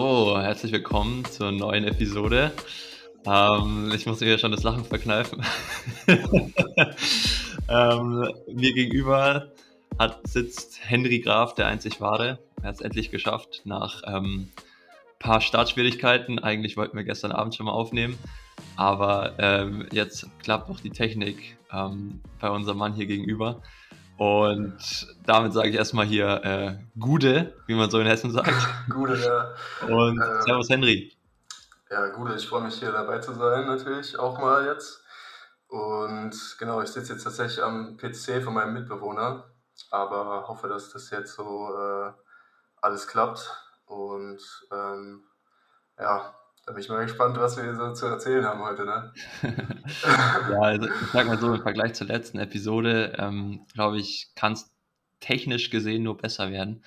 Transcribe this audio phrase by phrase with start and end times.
[0.00, 2.52] So, herzlich willkommen zur neuen Episode.
[3.26, 5.44] Ähm, ich muss mir schon das Lachen verkneifen.
[7.68, 9.50] ähm, mir gegenüber
[9.98, 12.38] hat, sitzt Henry Graf, der einzig wahre.
[12.62, 14.50] Er hat es endlich geschafft nach ähm,
[15.18, 16.38] paar Startschwierigkeiten.
[16.38, 18.16] Eigentlich wollten wir gestern Abend schon mal aufnehmen,
[18.76, 23.62] aber ähm, jetzt klappt auch die Technik ähm, bei unserem Mann hier gegenüber.
[24.18, 28.52] Und damit sage ich erstmal hier äh, Gude, wie man so in Hessen sagt.
[28.90, 29.54] Gude, ja.
[29.86, 31.16] Und äh, Servus Henry.
[31.88, 35.04] Ja, Gude, ich freue mich hier dabei zu sein, natürlich auch mal jetzt.
[35.68, 39.44] Und genau, ich sitze jetzt tatsächlich am PC von meinem Mitbewohner,
[39.92, 42.12] aber hoffe, dass das jetzt so äh,
[42.80, 43.48] alles klappt.
[43.86, 44.40] Und
[44.72, 45.22] ähm,
[45.96, 46.34] ja,
[46.68, 48.84] da bin ich mal gespannt, was wir so zu erzählen haben heute.
[48.84, 49.10] Ne?
[50.50, 54.52] ja, also ich sag mal so, im Vergleich zur letzten Episode, ähm, glaube ich, kann
[54.52, 54.70] es
[55.18, 56.84] technisch gesehen nur besser werden.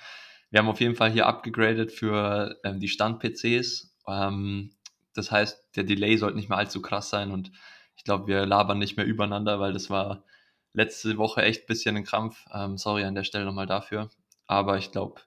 [0.50, 3.92] Wir haben auf jeden Fall hier abgegradet für ähm, die Stand-PCs.
[4.06, 4.70] Ähm,
[5.14, 7.50] das heißt, der Delay sollte nicht mehr allzu krass sein und
[7.96, 10.22] ich glaube, wir labern nicht mehr übereinander, weil das war
[10.74, 12.46] letzte Woche echt ein bisschen ein Krampf.
[12.54, 14.10] Ähm, sorry an der Stelle nochmal dafür.
[14.46, 15.22] Aber ich glaube,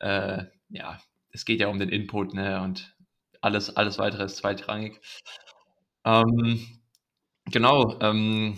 [0.00, 1.00] äh, ja,
[1.30, 2.60] es geht ja um den Input, ne?
[2.60, 2.94] Und
[3.40, 5.00] alles, alles weitere ist zweitrangig.
[6.04, 6.80] Ähm,
[7.46, 8.56] genau, ähm,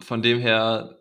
[0.00, 0.98] von dem her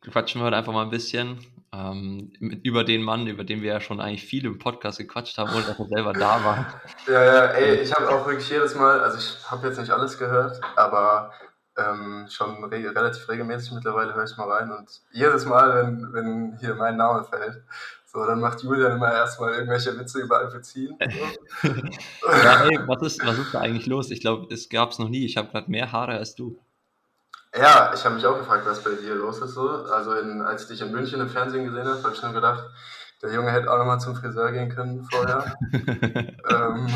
[0.00, 3.80] quatschen wir heute einfach mal ein bisschen ähm, über den Mann, über den wir ja
[3.80, 6.80] schon eigentlich viel im Podcast gequatscht haben, ohne dass er selber da war.
[7.06, 10.18] Ja, ja, ey, ich habe auch wirklich jedes Mal, also ich habe jetzt nicht alles
[10.18, 11.32] gehört, aber
[11.76, 16.58] ähm, schon re relativ regelmäßig mittlerweile höre ich mal rein und jedes Mal, wenn, wenn
[16.58, 17.62] hier mein Name fällt,
[18.12, 20.98] so, dann macht Julian immer erstmal irgendwelche Witze über Alpecin.
[21.62, 24.10] ja, ey, was ist, was ist da eigentlich los?
[24.10, 25.24] Ich glaube, es gab es noch nie.
[25.24, 26.58] Ich habe gerade mehr Haare als du.
[27.56, 29.54] Ja, ich habe mich auch gefragt, was bei dir los ist.
[29.54, 29.68] So.
[29.68, 32.64] Also, in, als ich dich in München im Fernsehen gesehen habe, habe ich nur gedacht,
[33.22, 35.56] der Junge hätte auch nochmal zum Friseur gehen können vorher.
[35.72, 36.88] ähm.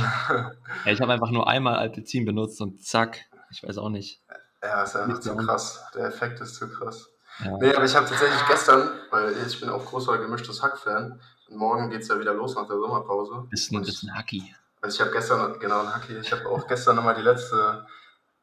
[0.85, 3.21] ja, ich habe einfach nur einmal Alpecin benutzt und zack,
[3.53, 4.21] ich weiß auch nicht.
[4.61, 5.85] Ja, ist einfach zu krass.
[5.95, 7.14] Der Effekt ist zu krass.
[7.41, 7.57] Ja.
[7.59, 11.91] Nee, aber ich habe tatsächlich gestern, weil ich bin auch großer gemischtes Hack-Fan, und morgen
[11.91, 13.47] geht es ja wieder los nach der Sommerpause.
[13.51, 14.55] Bist ein, bist ein Hacki.
[14.81, 17.87] Also ich habe gestern, genau ein Hacki, ich habe auch gestern nochmal die letzte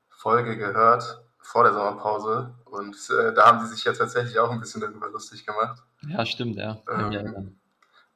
[0.09, 4.59] Folge gehört, vor der Sommerpause, und äh, da haben sie sich ja tatsächlich auch ein
[4.59, 5.81] bisschen darüber lustig gemacht.
[6.07, 6.77] Ja, stimmt, ja.
[6.89, 7.57] Ähm,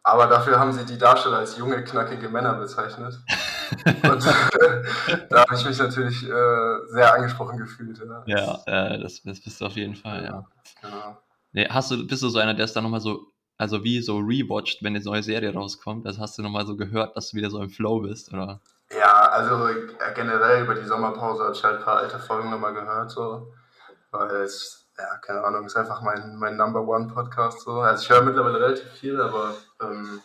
[0.03, 3.19] aber dafür haben sie die Darsteller als junge, knackige Männer bezeichnet.
[3.85, 4.25] Und
[5.29, 7.99] da habe ich mich natürlich äh, sehr angesprochen gefühlt.
[7.99, 10.45] Ja, ja äh, das, das, bist du auf jeden Fall, ja.
[10.81, 11.17] Genau.
[11.53, 14.17] Nee, hast du, bist du so einer, der es dann nochmal so, also wie so
[14.17, 16.05] rewatcht, wenn eine neue Serie rauskommt?
[16.05, 18.61] Also hast du nochmal so gehört, dass du wieder so im Flow bist, oder?
[18.91, 22.73] Ja, also äh, generell über die Sommerpause habe ich halt ein paar alte Folgen nochmal
[22.73, 23.53] gehört, so.
[24.11, 27.79] Weil es, ja, keine Ahnung, ist einfach mein, mein Number One Podcast, so.
[27.81, 30.21] Also ich höre mittlerweile relativ viel, aber ähm,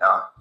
[0.00, 0.31] ja,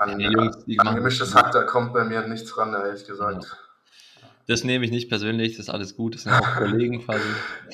[0.00, 3.44] an, ja, Jungs, an gemischtes Hack, da kommt bei mir nichts ran, ehrlich gesagt.
[3.44, 4.28] Ja.
[4.46, 7.22] Das nehme ich nicht persönlich, das ist alles gut, das sind auch Kollegen quasi.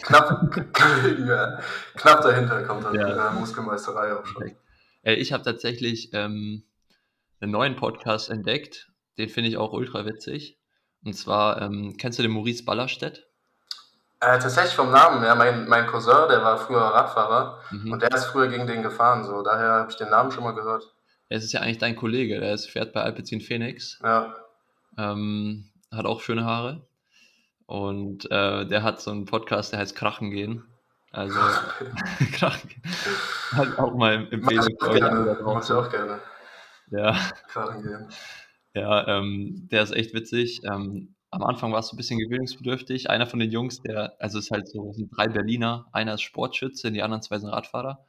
[0.03, 0.55] knapp,
[1.27, 1.61] ja.
[1.95, 3.31] knapp dahinter kommt dann ja.
[3.31, 4.53] die Muskelmeisterei auch schon.
[5.05, 6.65] Ich habe tatsächlich ähm,
[7.41, 10.59] einen neuen Podcast entdeckt, den finde ich auch ultra witzig.
[11.05, 13.29] Und zwar, ähm, kennst du den Maurice Ballerstedt?
[14.19, 15.37] Äh, tatsächlich vom Namen, ja.
[15.37, 17.93] Mein, mein Cousin, der war früher Radfahrer mhm.
[17.93, 19.43] und der ist früher gegen den gefahren, so.
[19.43, 20.96] Daher habe ich den Namen schon mal gehört.
[21.29, 23.99] Es ist ja eigentlich dein Kollege, der ist, fährt bei Alpecin Phoenix.
[24.03, 24.35] Ja.
[24.97, 26.87] Ähm, hat auch schöne Haare.
[27.67, 30.65] Und äh, der hat so einen Podcast, der heißt Krachen gehen.
[31.11, 31.39] Also
[32.33, 32.83] Krachen gehen.
[33.53, 34.41] Halt auch mal euch.
[34.41, 36.21] Mach ich auch gerne.
[36.91, 37.19] Ja.
[37.49, 38.09] Krachen gehen.
[38.75, 40.61] Ja, ähm, der ist echt witzig.
[40.65, 43.11] Ähm, am Anfang war es so ein bisschen gewöhnungsbedürftig.
[43.11, 45.87] Einer von den Jungs, der, also es ist halt so, es sind drei Berliner.
[45.93, 48.05] Einer ist Sportschütze, die anderen zwei sind Radfahrer.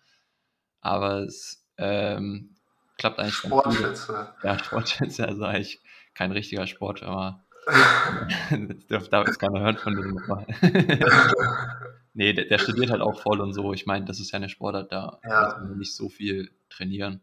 [0.82, 2.57] Aber es ähm,
[2.98, 4.34] klappt eigentlich Sportschütze.
[4.44, 5.82] Ja, Sportschütze, also eigentlich
[6.14, 7.46] kein richtiger Sport, aber
[8.90, 10.46] darf, darf jetzt keiner hören von dem nochmal.
[12.14, 13.74] nee, der, der, studiert halt auch voll und so.
[13.74, 15.46] Ich meine, das ist ja eine Sportart, da ja.
[15.46, 17.22] muss man nicht so viel trainieren.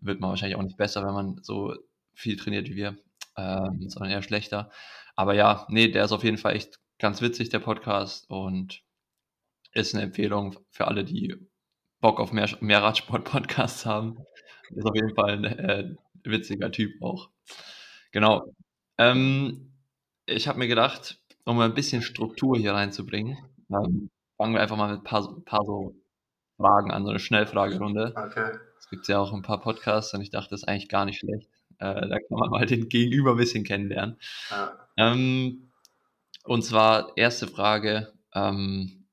[0.00, 1.74] Wird man wahrscheinlich auch nicht besser, wenn man so
[2.12, 2.96] viel trainiert wie wir,
[3.36, 4.70] ähm, sondern eher schlechter.
[5.16, 8.82] Aber ja, nee, der ist auf jeden Fall echt ganz witzig, der Podcast, und
[9.72, 11.36] ist eine Empfehlung für alle, die
[12.00, 14.18] Bock auf mehr, mehr Radsport-Podcasts haben.
[14.70, 15.94] Ist auf jeden Fall ein äh,
[16.24, 17.30] witziger Typ auch.
[18.12, 18.54] Genau.
[18.98, 19.72] Ähm,
[20.26, 23.36] ich habe mir gedacht, um ein bisschen Struktur hier reinzubringen,
[23.70, 25.94] ähm, fangen wir einfach mal mit ein paar, paar so
[26.56, 28.14] Fragen an, so eine Schnellfragerunde.
[28.16, 28.58] Okay.
[28.78, 31.18] Es gibt ja auch ein paar Podcasts und ich dachte, das ist eigentlich gar nicht
[31.18, 31.48] schlecht.
[31.78, 34.18] Äh, da kann man mal den Gegenüber ein bisschen kennenlernen.
[34.50, 34.88] Ja.
[34.96, 35.70] Ähm,
[36.44, 39.03] und zwar erste Frage, ähm,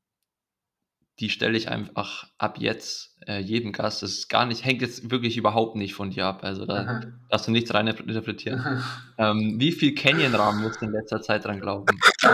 [1.22, 4.02] die stelle ich einfach ab jetzt äh, jedem Gast.
[4.02, 6.40] Das ist gar nicht, hängt jetzt wirklich überhaupt nicht von dir ab.
[6.44, 8.84] Also da darfst du nichts rein interpretieren.
[9.20, 11.86] Ähm, wie viel Canyon-Rahmen musst du in letzter Zeit dran glauben?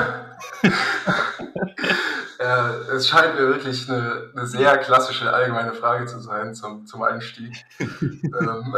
[2.40, 7.04] ja, es scheint mir wirklich eine, eine, sehr klassische allgemeine Frage zu sein zum, zum
[7.04, 7.54] Einstieg.
[7.80, 8.76] ähm,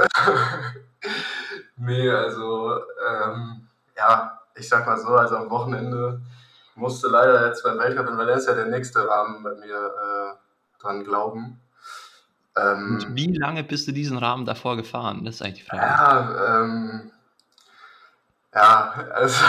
[1.78, 6.20] nee, also ähm, ja, ich sag mal so, also am Wochenende
[6.80, 11.60] musste leider jetzt beim Weltcup in Valencia der nächste Rahmen bei mir äh, dran glauben.
[12.58, 15.24] Ähm, wie lange bist du diesen Rahmen davor gefahren?
[15.24, 15.84] Das ist eigentlich die Frage.
[15.84, 17.12] Ja, ähm,
[18.54, 19.46] ja also.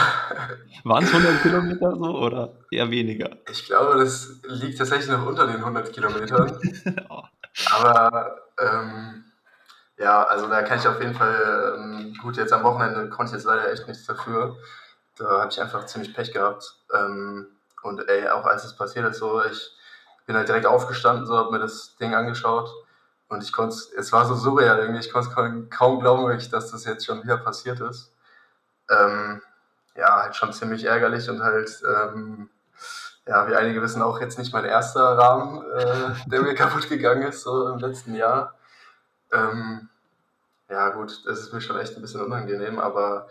[0.85, 3.31] Waren es 100 Kilometer so oder eher weniger?
[3.51, 6.59] Ich glaube, das liegt tatsächlich noch unter den 100 Kilometern.
[7.09, 7.23] oh.
[7.73, 9.25] Aber ähm,
[9.99, 13.37] ja, also da kann ich auf jeden Fall, ähm, gut, jetzt am Wochenende konnte ich
[13.37, 14.57] jetzt leider echt nichts dafür.
[15.21, 16.77] Da habe ich einfach ziemlich Pech gehabt.
[16.95, 17.47] Ähm,
[17.83, 19.77] und ey, auch als es passiert ist, so, ich
[20.27, 22.71] bin halt direkt aufgestanden, so, habe mir das Ding angeschaut
[23.29, 26.85] und ich konnte es war so surreal irgendwie, ich konnte es kaum glauben, dass das
[26.85, 28.13] jetzt schon wieder passiert ist.
[28.91, 29.43] Ähm,
[29.95, 32.49] ja, halt schon ziemlich ärgerlich und halt, ähm,
[33.27, 37.23] ja, wie einige wissen, auch jetzt nicht mein erster Rahmen, äh, der mir kaputt gegangen
[37.23, 38.55] ist, so im letzten Jahr.
[39.33, 39.89] Ähm,
[40.69, 43.29] ja, gut, das ist mir schon echt ein bisschen unangenehm, aber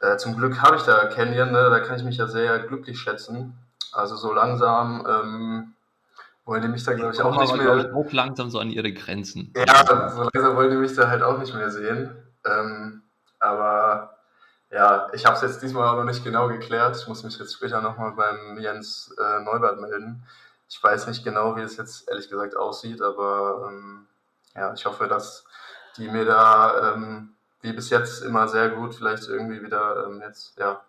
[0.00, 1.70] äh, zum Glück habe ich da Canyon, ne?
[1.70, 3.54] da kann ich mich ja sehr glücklich schätzen.
[3.92, 5.74] Also so langsam ähm,
[6.44, 7.76] wollen die mich da, glaube ich, auch nicht mehr.
[7.76, 9.52] Ich, auch langsam so an ihre Grenzen.
[9.56, 12.10] Ja, so langsam wollen die mich da halt auch nicht mehr sehen.
[12.46, 13.02] Ähm,
[13.38, 14.16] aber
[14.70, 16.96] ja, ich habe es jetzt diesmal auch noch nicht genau geklärt.
[16.96, 20.22] Ich muss mich jetzt später nochmal beim Jens äh, Neubert melden.
[20.68, 24.06] Ich weiß nicht genau, wie es jetzt ehrlich gesagt aussieht, aber ähm,
[24.54, 25.44] ja, ich hoffe, dass
[25.96, 30.58] die mir da ähm, wie bis jetzt immer sehr gut vielleicht irgendwie wieder ähm, jetzt
[30.58, 30.80] ja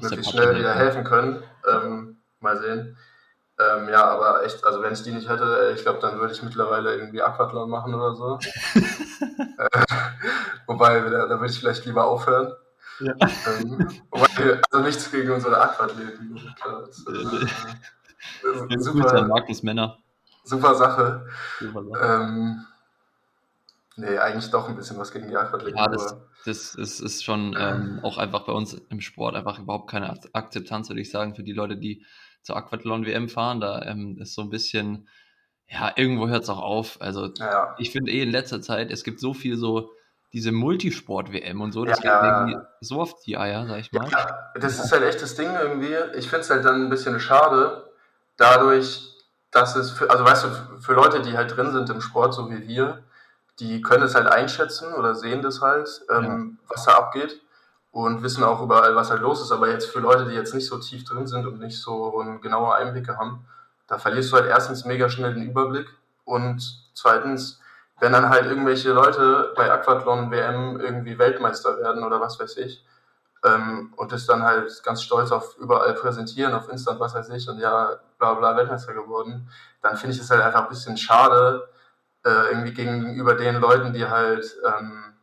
[0.00, 1.42] möglichst schnell wieder helfen können.
[1.68, 2.96] Ähm, mal sehen.
[3.58, 6.42] Ähm, ja, aber echt, also wenn ich die nicht hätte, ich glaube, dann würde ich
[6.42, 8.38] mittlerweile irgendwie Aquathlon machen oder so.
[9.58, 9.84] äh,
[10.66, 12.54] wobei, da, da würde ich vielleicht lieber aufhören.
[13.00, 13.12] Ja.
[13.46, 16.54] Ähm, wobei, also nichts gegen unsere Aquathleten.
[16.60, 17.46] Klar, das, äh,
[18.42, 19.98] das ist super, Markus Männer.
[20.44, 21.26] Super Sache.
[21.58, 22.66] Super Sache.
[24.00, 25.76] Nee, eigentlich doch ein bisschen was gegen die Aquathleten.
[25.76, 26.16] Ja, das,
[26.46, 30.88] das ist, ist schon ähm, auch einfach bei uns im Sport einfach überhaupt keine Akzeptanz,
[30.88, 32.04] würde ich sagen, für die Leute, die
[32.42, 33.60] zur Aquathlon-WM fahren.
[33.60, 35.08] Da ähm, ist so ein bisschen,
[35.68, 37.00] ja, irgendwo hört es auch auf.
[37.00, 37.74] Also ja.
[37.78, 39.90] ich finde eh in letzter Zeit, es gibt so viel so
[40.32, 44.08] diese Multisport-WM und so, das ja, geht irgendwie so auf die Eier, sag ich mal.
[44.08, 45.94] Ja, das ist halt echt das Ding irgendwie.
[46.16, 47.90] Ich finde es halt dann ein bisschen schade,
[48.36, 49.08] dadurch,
[49.50, 52.48] dass es, für, also weißt du, für Leute, die halt drin sind im Sport, so
[52.48, 53.02] wie wir,
[53.60, 56.68] die können es halt einschätzen oder sehen das halt, ähm, ja.
[56.74, 57.40] was da abgeht
[57.92, 59.52] und wissen auch überall, was halt los ist.
[59.52, 62.74] Aber jetzt für Leute, die jetzt nicht so tief drin sind und nicht so genaue
[62.74, 63.46] Einblicke haben,
[63.86, 65.88] da verlierst du halt erstens mega schnell den Überblick
[66.24, 67.60] und zweitens,
[67.98, 72.84] wenn dann halt irgendwelche Leute bei Aquathlon WM irgendwie Weltmeister werden oder was weiß ich
[73.44, 77.48] ähm, und das dann halt ganz stolz auf überall präsentieren, auf Instant, was weiß ich
[77.48, 79.48] und ja, bla bla Weltmeister geworden,
[79.82, 81.68] dann finde ich es halt einfach ein bisschen schade,
[82.24, 85.14] äh, irgendwie gegenüber den Leuten, die halt ähm,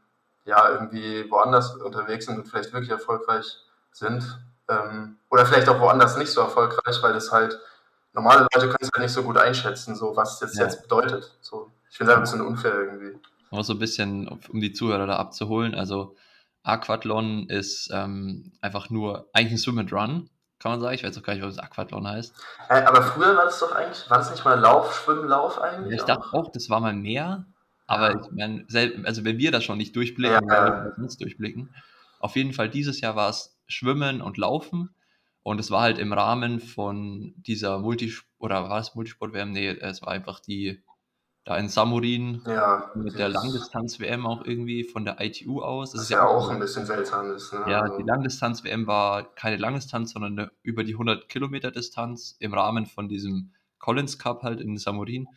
[0.46, 3.58] ja irgendwie woanders unterwegs sind und vielleicht wirklich erfolgreich
[3.92, 4.40] sind.
[4.70, 7.60] Ähm, oder vielleicht auch woanders nicht so erfolgreich, weil das halt
[8.14, 10.64] normale Leute können es halt nicht so gut einschätzen, so was das ja.
[10.64, 11.36] jetzt bedeutet.
[11.42, 13.20] So, ich finde es ein bisschen unfair irgendwie.
[13.52, 15.74] Auch so ein bisschen, um die Zuhörer da abzuholen.
[15.74, 16.16] Also
[16.64, 20.96] Aquathlon ist ähm, einfach nur eigentlich ein Swim and Run kann man sagen.
[20.96, 22.34] Ich weiß auch gar nicht, was Aquathlon heißt.
[22.70, 26.00] Äh, aber früher war das doch eigentlich, war das nicht mal Lauf, Schwimmen, Lauf eigentlich?
[26.00, 27.46] ich dachte auch, das war mal mehr.
[27.86, 28.66] Aber ich meine,
[29.06, 30.92] also wenn wir das schon nicht durchblicken, ja, ja.
[30.98, 31.74] uns durchblicken.
[32.20, 34.94] Auf jeden Fall dieses Jahr war es Schwimmen und Laufen.
[35.44, 39.54] Und es war halt im Rahmen von dieser Multisport, oder war es Multisport-WM?
[39.54, 40.84] Nee, es war einfach die
[41.48, 45.92] da in Samurin ja, mit der Langdistanz-WM auch irgendwie von der ITU aus.
[45.92, 47.54] Das, das ist ja auch ein bisschen seltsam ist.
[47.54, 47.64] Ne?
[47.70, 52.54] Ja, also die Langdistanz-WM war keine Langdistanz, sondern eine, über die 100 Kilometer Distanz im
[52.54, 55.28] Rahmen von diesem Collins Cup halt in Samurin.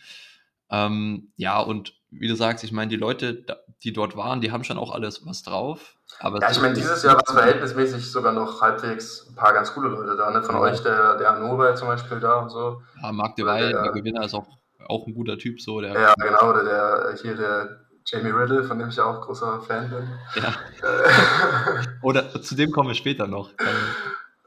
[0.69, 3.45] Ähm, ja, und wie du sagst, ich meine, die Leute,
[3.85, 5.95] die dort waren, die haben schon auch alles was drauf.
[6.19, 9.73] Aber ja, ich meine, dieses Jahr war es verhältnismäßig sogar noch halbwegs ein paar ganz
[9.75, 10.33] coole Leute da.
[10.33, 10.43] Ne?
[10.43, 10.61] Von ja.
[10.61, 12.83] euch, der, der Hannover zum Beispiel da und so.
[13.01, 15.81] Ja, Marc de Weil, der, der Gewinner, ist auch auch ein guter Typ so.
[15.81, 19.91] Der ja, genau, oder der hier der Jamie Riddle, von dem ich auch großer Fan
[19.91, 20.09] bin.
[20.43, 20.55] Ja.
[22.03, 23.51] oder zu dem kommen wir später noch.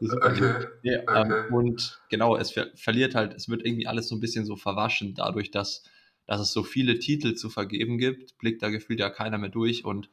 [0.01, 0.67] Okay.
[0.81, 1.31] Ja, okay.
[1.47, 4.55] Ähm, und genau, es ver verliert halt, es wird irgendwie alles so ein bisschen so
[4.55, 5.83] verwaschen, dadurch, dass,
[6.25, 9.85] dass es so viele Titel zu vergeben gibt, blickt da gefühlt ja keiner mehr durch
[9.85, 10.09] und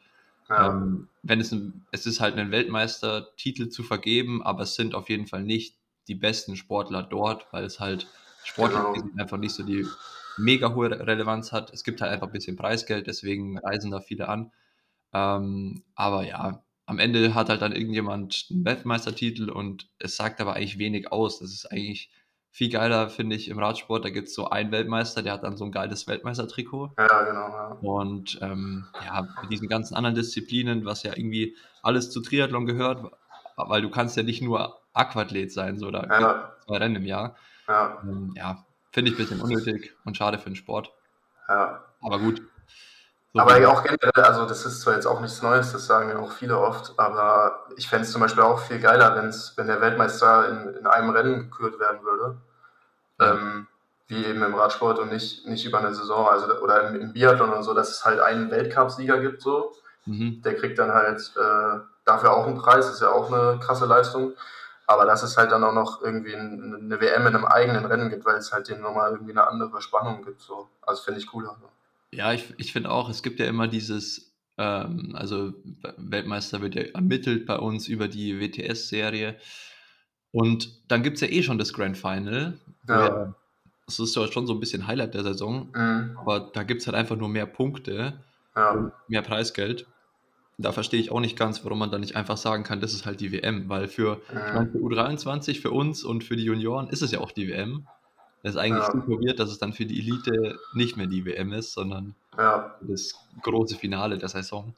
[0.49, 0.69] ja.
[0.69, 5.09] ähm, wenn es ein, es ist halt ein Weltmeistertitel zu vergeben, aber es sind auf
[5.09, 5.77] jeden Fall nicht
[6.09, 8.07] die besten Sportler dort, weil es halt
[8.45, 9.23] sportlich genau.
[9.23, 9.87] einfach nicht so die
[10.37, 11.73] mega hohe Relevanz hat.
[11.73, 14.53] Es gibt halt einfach ein bisschen Preisgeld, deswegen reisen da viele an.
[15.13, 20.55] Ähm, aber ja, am Ende hat halt dann irgendjemand einen Weltmeistertitel und es sagt aber
[20.55, 21.39] eigentlich wenig aus.
[21.39, 22.11] Das ist eigentlich
[22.51, 24.05] viel geiler, finde ich, im Radsport.
[24.05, 26.91] Da gibt es so einen Weltmeister, der hat dann so ein geiles Weltmeistertrikot.
[26.99, 27.49] Ja, genau.
[27.49, 27.79] Ja.
[27.81, 33.13] Und ähm, ja, mit diesen ganzen anderen Disziplinen, was ja irgendwie alles zu Triathlon gehört,
[33.57, 36.57] weil du kannst ja nicht nur Aquathlet sein, so da ja.
[36.67, 37.37] zwei Rennen im Jahr.
[37.71, 40.93] Ja, ähm, ja finde ich ein bisschen unnötig und schade für den Sport.
[41.49, 41.85] Ja.
[42.03, 42.43] Aber gut.
[43.33, 46.19] So aber auch generell, also das ist zwar jetzt auch nichts Neues, das sagen ja
[46.19, 49.81] auch viele oft, aber ich fände es zum Beispiel auch viel geiler, wenn's, wenn der
[49.81, 52.39] Weltmeister in, in einem Rennen gekürt werden würde.
[53.21, 53.35] Ja.
[53.35, 53.69] Ähm,
[54.09, 57.53] wie eben im Radsport und nicht, nicht über eine Saison, also oder im, im Biathlon
[57.53, 59.73] und so, dass es halt einen Weltcupsieger gibt, so.
[60.07, 60.43] Mhm.
[60.43, 64.33] Der kriegt dann halt äh, dafür auch einen Preis, ist ja auch eine krasse Leistung.
[64.91, 68.25] Aber dass es halt dann auch noch irgendwie eine WM in einem eigenen Rennen gibt,
[68.25, 70.41] weil es halt den nochmal irgendwie eine andere Spannung gibt.
[70.41, 70.69] So.
[70.83, 71.57] Also finde ich cooler.
[71.61, 71.69] So.
[72.11, 75.53] Ja, ich, ich finde auch, es gibt ja immer dieses, ähm, also
[75.97, 79.37] Weltmeister wird ja ermittelt bei uns über die WTS-Serie.
[80.33, 82.59] Und dann gibt es ja eh schon das Grand Final.
[82.89, 83.33] Ja
[83.87, 85.69] das ist ja schon so ein bisschen Highlight der Saison.
[85.75, 86.17] Mhm.
[86.21, 88.21] Aber da gibt es halt einfach nur mehr Punkte,
[88.57, 88.93] ja.
[89.09, 89.87] mehr Preisgeld
[90.61, 93.07] da verstehe ich auch nicht ganz, warum man da nicht einfach sagen kann, das ist
[93.07, 96.89] halt die WM, weil für, ich meine, für U23, für uns und für die Junioren
[96.89, 97.87] ist es ja auch die WM.
[98.43, 98.93] Das ist eigentlich ja.
[98.93, 102.75] super weird, dass es dann für die Elite nicht mehr die WM ist, sondern ja.
[102.81, 104.75] das große Finale der Saison.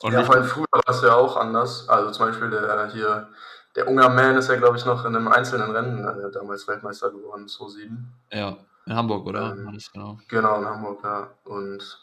[0.00, 1.88] Und ja, vor allem früher war es ja auch anders.
[1.88, 3.28] Also zum Beispiel der hier,
[3.74, 7.48] der Ungarn ist ja, glaube ich, noch in einem einzelnen Rennen äh, damals Weltmeister geworden,
[7.48, 8.12] 2007.
[8.32, 9.52] Ja, in Hamburg, oder?
[9.52, 10.18] Ähm, genau.
[10.28, 11.28] genau, in Hamburg, ja.
[11.44, 11.98] Und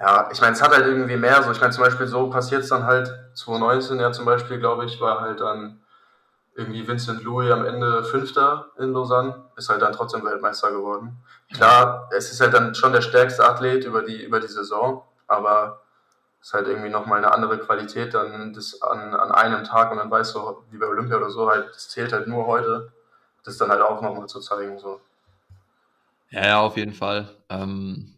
[0.00, 1.50] ja, ich meine, es hat halt irgendwie mehr so.
[1.52, 5.00] Ich meine, zum Beispiel so passiert es dann halt 2019 ja zum Beispiel, glaube ich,
[5.00, 5.80] war halt dann
[6.56, 11.16] irgendwie Vincent Louis am Ende Fünfter in Lausanne, ist halt dann trotzdem Weltmeister geworden.
[11.52, 15.80] Klar, es ist halt dann schon der stärkste Athlet über die, über die Saison, aber
[16.40, 19.98] es ist halt irgendwie nochmal eine andere Qualität dann das an, an einem Tag und
[19.98, 22.92] dann weißt du, wie bei Olympia oder so, halt, das zählt halt nur heute,
[23.44, 24.78] das dann halt auch nochmal zu zeigen.
[24.78, 25.00] So.
[26.30, 27.28] Ja, ja, auf jeden Fall.
[27.48, 28.14] Ähm,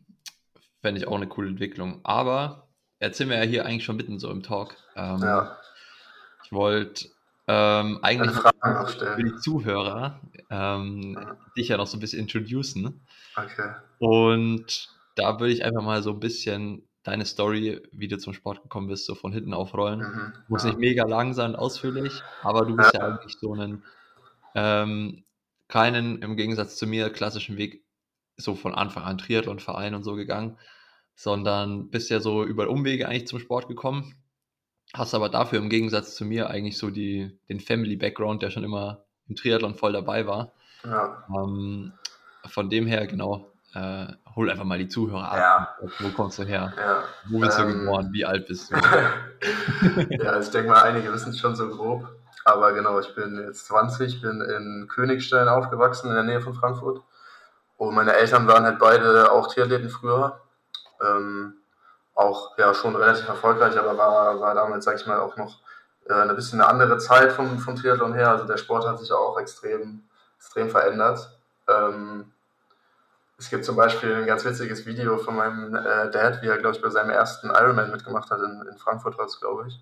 [0.86, 1.98] Fände ich auch eine coole Entwicklung.
[2.04, 2.68] Aber
[3.00, 4.76] jetzt sind wir ja hier eigentlich schon mitten so im Talk.
[4.94, 5.56] Ähm, ja.
[6.44, 7.08] Ich wollte
[7.48, 11.36] ähm, eigentlich für die Zuhörer ähm, ja.
[11.56, 13.04] dich ja noch so ein bisschen introducen.
[13.34, 13.74] Okay.
[13.98, 18.62] Und da würde ich einfach mal so ein bisschen deine Story, wie du zum Sport
[18.62, 19.98] gekommen bist, so von hinten aufrollen.
[19.98, 20.68] Mhm, Muss ja.
[20.68, 23.82] nicht mega lang sein, ausführlich, aber du bist ja, ja eigentlich so einen
[24.54, 25.24] ähm,
[25.66, 27.84] keinen, im Gegensatz zu mir, klassischen Weg
[28.36, 30.58] so von Anfang an Triathlon-Verein und so gegangen,
[31.16, 34.14] sondern bist ja so über Umwege eigentlich zum Sport gekommen.
[34.94, 39.04] Hast aber dafür im Gegensatz zu mir eigentlich so die, den Family-Background, der schon immer
[39.26, 40.52] im Triathlon voll dabei war.
[40.84, 41.24] Ja.
[41.28, 41.92] Ähm,
[42.46, 44.06] von dem her, genau, äh,
[44.36, 45.78] hol einfach mal die Zuhörer ab.
[45.82, 45.88] Ja.
[45.98, 46.72] Wo kommst du her?
[46.76, 47.02] Ja.
[47.28, 48.10] Wo bist ähm, du geboren?
[48.12, 48.76] Wie alt bist du?
[50.10, 52.08] ja, ich denke mal, einige wissen es schon so grob.
[52.44, 57.02] Aber genau, ich bin jetzt 20, bin in Königstein aufgewachsen, in der Nähe von Frankfurt.
[57.76, 60.40] Und meine Eltern waren halt beide auch Triathleten früher.
[61.02, 61.54] Ähm,
[62.14, 65.60] auch ja schon relativ erfolgreich, aber war, war damals, sag ich mal, auch noch
[66.08, 68.30] äh, ein bisschen eine andere Zeit vom, vom Triathlon her.
[68.30, 70.02] Also der Sport hat sich auch extrem,
[70.38, 71.30] extrem verändert.
[71.68, 72.32] Ähm,
[73.38, 76.76] es gibt zum Beispiel ein ganz witziges Video von meinem äh, Dad, wie er, glaube
[76.76, 79.78] ich, bei seinem ersten Ironman mitgemacht hat, in, in Frankfurt glaube ich.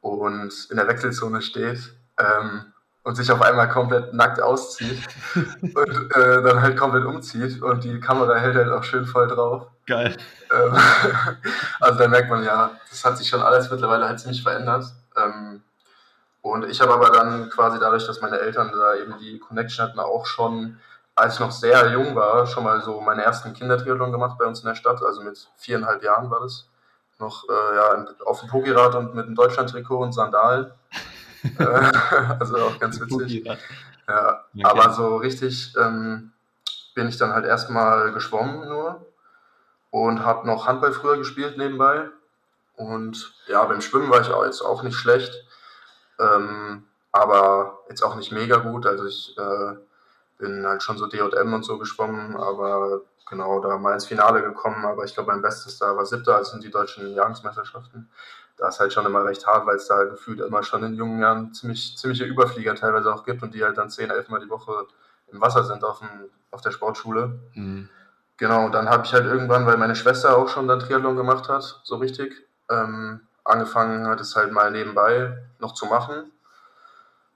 [0.00, 5.02] Und in der Wechselzone steht ähm, und sich auf einmal komplett nackt auszieht
[5.62, 9.66] und äh, dann halt komplett umzieht und die Kamera hält halt auch schön voll drauf.
[9.86, 10.16] Geil.
[10.52, 10.76] Ähm,
[11.80, 14.84] also da merkt man ja, das hat sich schon alles mittlerweile halt ziemlich verändert.
[15.16, 15.62] Ähm,
[16.42, 19.98] und ich habe aber dann quasi dadurch, dass meine Eltern da eben die Connection hatten,
[19.98, 20.78] auch schon,
[21.14, 24.60] als ich noch sehr jung war, schon mal so meine ersten Kindertriathlon gemacht bei uns
[24.60, 25.02] in der Stadt.
[25.02, 26.66] Also mit viereinhalb Jahren war das.
[27.18, 30.72] Noch äh, ja, auf dem Pokirad und mit einem Deutschland-Trikot und Sandalen.
[31.58, 31.64] Äh,
[32.38, 33.44] also auch ganz witzig.
[33.44, 34.64] Ja, okay.
[34.64, 36.32] aber so richtig ähm,
[36.94, 39.06] bin ich dann halt erstmal geschwommen nur
[39.90, 42.08] und habe noch Handball früher gespielt nebenbei.
[42.76, 45.32] Und ja, beim Schwimmen war ich auch jetzt auch nicht schlecht,
[46.18, 48.86] ähm, aber jetzt auch nicht mega gut.
[48.86, 49.74] Also ich äh,
[50.38, 54.84] bin halt schon so DJM und so geschwommen, aber genau da mal ins Finale gekommen.
[54.84, 58.10] Aber ich glaube, mein Bestes da war siebter, also sind die deutschen Jahresmeisterschaften.
[58.60, 61.20] Da ist halt schon immer recht hart, weil es da gefühlt immer schon in jungen
[61.20, 64.50] Jahren ziemlich, ziemliche Überflieger teilweise auch gibt und die halt dann 10, 11 Mal die
[64.50, 64.86] Woche
[65.32, 66.08] im Wasser sind auf, dem,
[66.50, 67.40] auf der Sportschule.
[67.54, 67.88] Mhm.
[68.36, 71.80] Genau, dann habe ich halt irgendwann, weil meine Schwester auch schon dann Triathlon gemacht hat,
[71.84, 72.34] so richtig,
[72.70, 76.30] ähm, angefangen hat es halt mal nebenbei noch zu machen.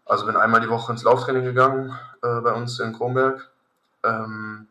[0.07, 3.51] Also bin einmal die Woche ins Lauftraining gegangen äh, bei uns in Kronberg.
[4.03, 4.69] Ähm,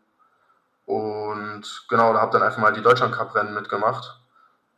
[0.86, 4.20] und genau, da habe dann einfach mal die Deutschland-Cup-Rennen mitgemacht.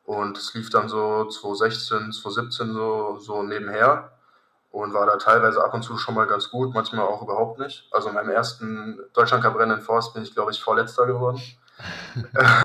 [0.05, 4.11] Und es lief dann so 2016, 2017 so, so nebenher
[4.75, 7.87] und war da teilweise ab und zu schon mal ganz gut, manchmal auch überhaupt nicht.
[7.91, 11.41] Also in meinem ersten Deutschland-Cup-Rennen in Forst bin ich, glaube ich, Vorletzter geworden.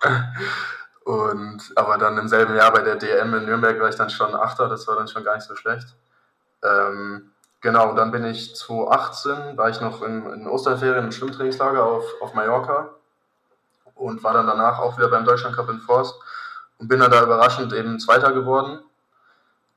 [1.04, 4.34] und aber dann im selben Jahr bei der DM in Nürnberg war ich dann schon
[4.34, 5.94] Achter, das war dann schon gar nicht so schlecht.
[6.62, 7.30] Ähm,
[7.60, 12.34] genau, dann bin ich 2018, war ich noch in, in Osterferien im Schwimmtrainingslager auf, auf
[12.34, 12.90] Mallorca
[13.94, 16.20] und war dann danach auch wieder beim Deutschland Cup in Forst
[16.80, 18.80] und bin dann da überraschend eben Zweiter geworden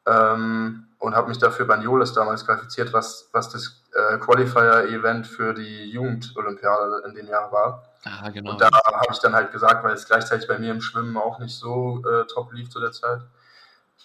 [0.08, 5.54] ähm, und habe mich dafür bei Banjoles damals qualifiziert, was, was das äh, Qualifier-Event für
[5.54, 7.84] die Jugend-Olympiade in dem Jahr war.
[8.06, 8.52] Ah, genau.
[8.52, 11.40] Und da habe ich dann halt gesagt, weil es gleichzeitig bei mir im Schwimmen auch
[11.40, 13.22] nicht so äh, top lief zu der Zeit,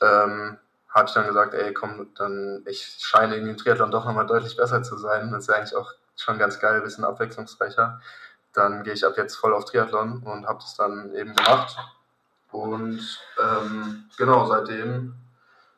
[0.03, 4.27] ähm, habe ich dann gesagt, ey, komm, dann ich scheine irgendwie im Triathlon doch nochmal
[4.27, 5.31] deutlich besser zu sein.
[5.31, 8.01] Das ist ja eigentlich auch schon ganz geil, ein bisschen abwechslungsreicher
[8.59, 11.77] dann gehe ich ab jetzt voll auf Triathlon und habe das dann eben gemacht.
[12.51, 15.15] Und ähm, genau, seitdem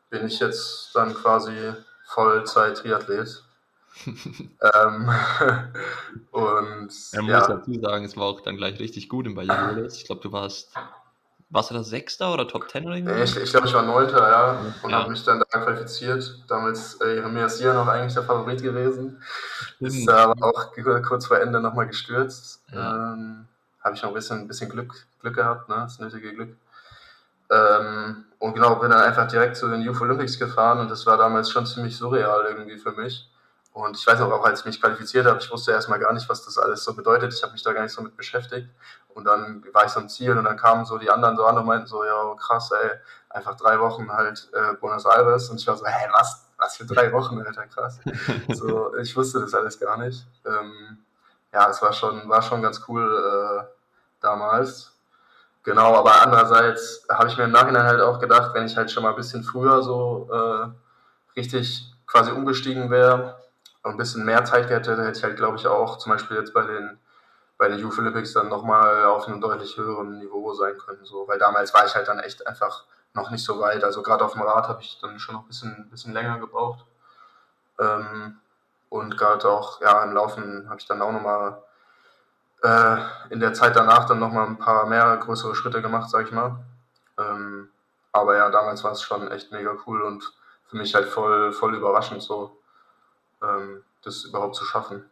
[0.09, 1.55] bin ich jetzt dann quasi
[2.07, 3.45] Vollzeit-Triathlet.
[4.07, 5.11] ähm,
[6.31, 7.39] und Man ja.
[7.39, 9.85] muss dazu sagen, es war auch dann gleich richtig gut in Bayern.
[9.87, 10.73] Ich glaube, du warst
[11.51, 13.37] warst du da Sechster oder Top Ten oder irgendwas?
[13.37, 14.75] Ich, ich glaube, ich war Neunter, ja.
[14.83, 14.99] Und ja.
[14.99, 16.43] habe mich dann da qualifiziert.
[16.49, 19.21] Damals äh, Jeremias hier noch eigentlich der Favorit gewesen.
[19.77, 19.91] Stimmt.
[19.91, 20.73] Ist da aber auch
[21.03, 22.63] kurz vor Ende nochmal gestürzt.
[22.73, 23.15] Ja.
[23.15, 23.47] Ähm,
[23.83, 25.77] habe ich noch ein bisschen, ein bisschen Glück, Glück gehabt, ne?
[25.77, 26.57] das nötige Glück.
[27.51, 31.17] Ähm, und genau, bin dann einfach direkt zu den Youth Olympics gefahren und das war
[31.17, 33.29] damals schon ziemlich surreal irgendwie für mich.
[33.73, 36.29] Und ich weiß auch, auch als ich mich qualifiziert habe, ich wusste erstmal gar nicht,
[36.29, 37.33] was das alles so bedeutet.
[37.33, 38.69] Ich habe mich da gar nicht so mit beschäftigt.
[39.15, 41.59] Und dann war ich so am Ziel und dann kamen so die anderen so an
[41.59, 42.91] und meinten so, ja krass, ey,
[43.29, 45.51] einfach drei Wochen halt äh, Buenos Aires.
[45.51, 48.01] Und ich war so, hey, was, was für drei Wochen, Alter, krass.
[48.49, 50.27] so, ich wusste das alles gar nicht.
[50.45, 50.99] Ähm,
[51.53, 53.65] ja, es war schon, war schon ganz cool äh,
[54.21, 54.93] damals.
[55.63, 59.03] Genau, aber andererseits habe ich mir im Nachhinein halt auch gedacht, wenn ich halt schon
[59.03, 63.37] mal ein bisschen früher so äh, richtig quasi umgestiegen wäre,
[63.83, 66.63] ein bisschen mehr Zeit hätte, hätte ich halt, glaube ich, auch zum Beispiel jetzt bei
[66.63, 66.99] den,
[67.59, 71.05] bei den Youth Olympics dann nochmal auf einem deutlich höheren Niveau sein können.
[71.05, 71.29] So.
[71.29, 72.85] Weil damals war ich halt dann echt einfach
[73.15, 73.85] noch nicht so weit.
[73.85, 76.85] Also gerade auf dem Rad habe ich dann schon noch ein bisschen, bisschen länger gebraucht.
[77.79, 78.39] Ähm,
[78.91, 81.63] und gerade auch ja, im Laufen habe ich dann auch nochmal
[82.63, 82.97] äh,
[83.31, 86.63] in der Zeit danach dann nochmal ein paar mehr größere Schritte gemacht, sag ich mal.
[87.19, 87.71] Ähm,
[88.13, 90.31] aber ja, damals war es schon echt mega cool und
[90.67, 92.59] für mich halt voll, voll überraschend so
[93.43, 95.09] ähm, das überhaupt zu schaffen.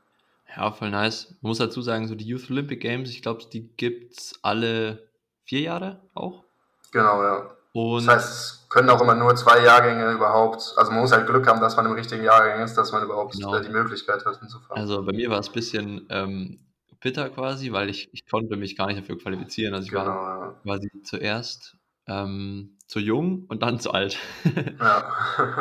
[0.56, 1.30] Ja, voll nice.
[1.40, 5.08] Man muss dazu sagen, so die Youth Olympic Games, ich glaube, die gibt es alle
[5.44, 6.44] vier Jahre auch.
[6.90, 7.50] Genau, ja.
[7.72, 11.26] Und das heißt, es können auch immer nur zwei Jahrgänge überhaupt, also man muss halt
[11.26, 13.54] Glück haben, dass man im richtigen Jahrgang ist, dass man überhaupt genau.
[13.54, 14.80] Äh, die Möglichkeit hat hinzufahren.
[14.80, 16.60] Also bei mir war es ein bisschen ähm,
[17.00, 19.74] bitter quasi, weil ich, ich konnte mich gar nicht dafür qualifizieren.
[19.74, 20.54] Also ich genau, war ja.
[20.62, 21.76] quasi zuerst
[22.06, 24.18] ähm, zu jung und dann zu alt.
[24.80, 25.14] Ja.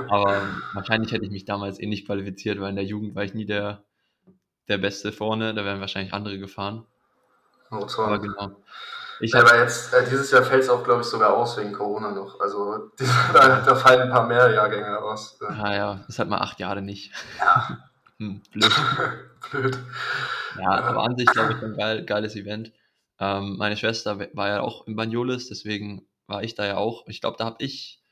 [0.09, 0.41] Aber
[0.73, 3.45] wahrscheinlich hätte ich mich damals eh nicht qualifiziert, weil in der Jugend war ich nie
[3.45, 3.83] der,
[4.67, 5.53] der Beste vorne.
[5.53, 6.85] Da wären wahrscheinlich andere gefahren.
[7.71, 8.55] Oh, Aber genau.
[9.19, 11.73] Ich ja, aber jetzt, äh, dieses Jahr fällt es auch, glaube ich, sogar aus wegen
[11.73, 12.39] Corona noch.
[12.39, 12.91] Also
[13.33, 15.39] da, da, fallen ein paar mehr Jahrgänge aus.
[15.41, 17.11] Ah ja, das hat mal acht Jahre nicht.
[17.39, 17.79] Ja.
[18.19, 18.71] hm, blöd.
[19.51, 19.77] blöd.
[20.59, 22.71] Ja, aber an sich, glaube ich, ein geil, geiles Event.
[23.19, 27.07] Ähm, meine Schwester war ja auch in Banjoles, deswegen war ich da ja auch.
[27.07, 28.03] Ich glaube, da habe ich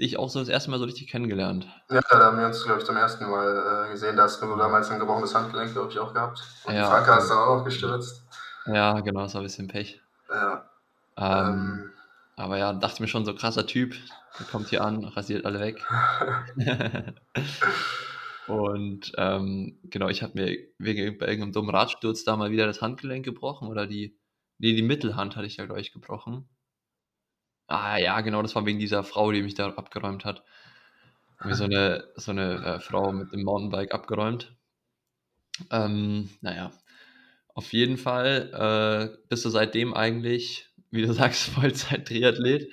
[0.00, 1.68] dich auch so das erste Mal so richtig kennengelernt.
[1.90, 4.16] Ja, da haben wir uns, glaube ich, zum ersten Mal äh, gesehen.
[4.16, 6.42] Da hast du damals ein gebrochenes Handgelenk, glaube ich, auch gehabt.
[6.64, 8.24] Und ja, Franka ist dann auch noch gestürzt.
[8.66, 10.00] Ja, genau, das war ein bisschen Pech.
[10.30, 10.70] Ja.
[11.16, 11.90] Ähm, ähm,
[12.36, 13.94] aber ja, dachte ich mir schon, so krasser Typ,
[14.38, 15.84] der kommt hier an, rasiert alle weg.
[18.46, 22.82] Und ähm, genau, ich habe mir wegen bei irgendeinem dummen Radsturz da mal wieder das
[22.82, 24.16] Handgelenk gebrochen oder die,
[24.58, 26.48] nee, die Mittelhand hatte ich ja, glaube ich, gebrochen.
[27.68, 30.42] Ah ja, genau, das war wegen dieser Frau, die mich da abgeräumt hat.
[31.44, 34.56] Wie so eine, so eine äh, Frau mit dem Mountainbike abgeräumt.
[35.70, 36.72] Ähm, naja,
[37.54, 42.72] auf jeden Fall äh, bist du seitdem eigentlich, wie du sagst, Vollzeit-Triathlet.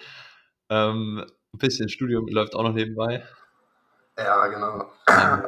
[0.69, 3.23] Ähm, ein bisschen Studium läuft auch noch nebenbei.
[4.17, 4.91] Ja, genau.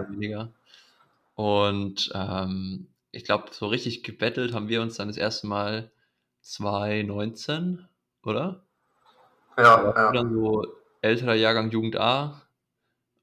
[0.09, 0.51] weniger.
[1.35, 5.91] Und ähm, ich glaube, so richtig gebettelt haben wir uns dann das erste Mal
[6.41, 7.87] 2019,
[8.23, 8.63] oder?
[9.57, 10.11] Ja, ja.
[10.11, 10.65] dann so
[11.01, 12.41] älterer Jahrgang Jugend A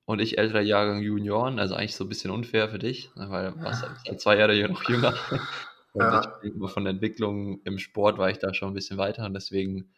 [0.05, 3.63] und ich älterer Jahrgang Junioren, also eigentlich so ein bisschen unfair für dich, weil du
[3.63, 5.15] warst halt zwei Jahre noch jünger.
[5.99, 6.23] Ja.
[6.43, 9.93] ich, von der Entwicklung im Sport war ich da schon ein bisschen weiter und deswegen,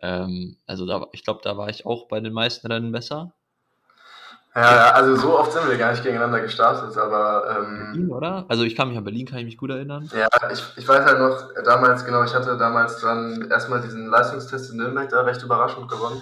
[0.00, 3.34] ähm, also da, ich glaube, da war ich auch bei den meisten Rennen besser.
[4.54, 7.56] Ja, also so oft sind wir gar nicht gegeneinander gestartet, aber.
[7.56, 8.44] Ähm, Berlin, oder?
[8.48, 10.10] Also ich kann mich an Berlin, kann ich mich gut erinnern.
[10.14, 14.72] Ja, ich, ich weiß halt noch, damals, genau, ich hatte damals dann erstmal diesen Leistungstest
[14.72, 16.20] in Nürnberg da recht überraschend gewonnen.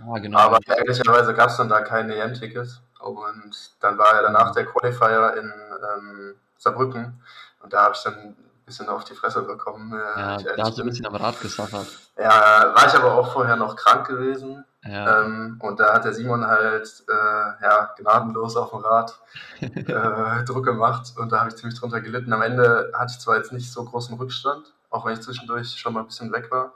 [0.00, 0.38] Ah, genau.
[0.38, 2.68] Aber ehrlicherweise gab es dann da kein EM-Ticket.
[3.00, 7.20] Und dann war ja danach der Qualifier in ähm, Saarbrücken.
[7.62, 8.36] Und da habe ich dann
[8.68, 9.92] bisschen auf die Fresse bekommen.
[9.92, 11.86] Äh, ja, da hast du ein bisschen am Rad gesaffert.
[12.16, 14.64] Ja, war ich aber auch vorher noch krank gewesen.
[14.84, 15.22] Ja.
[15.22, 19.18] Ähm, und da hat der Simon halt äh, ja, gnadenlos auf dem Rad
[19.60, 22.32] äh, Druck gemacht und da habe ich ziemlich drunter gelitten.
[22.32, 25.94] Am Ende hatte ich zwar jetzt nicht so großen Rückstand, auch wenn ich zwischendurch schon
[25.94, 26.74] mal ein bisschen weg war,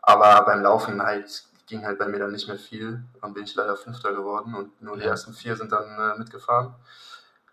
[0.00, 3.02] aber beim Laufen halt ging halt bei mir dann nicht mehr viel.
[3.20, 6.74] Dann bin ich leider Fünfter geworden und nur die ersten vier sind dann äh, mitgefahren.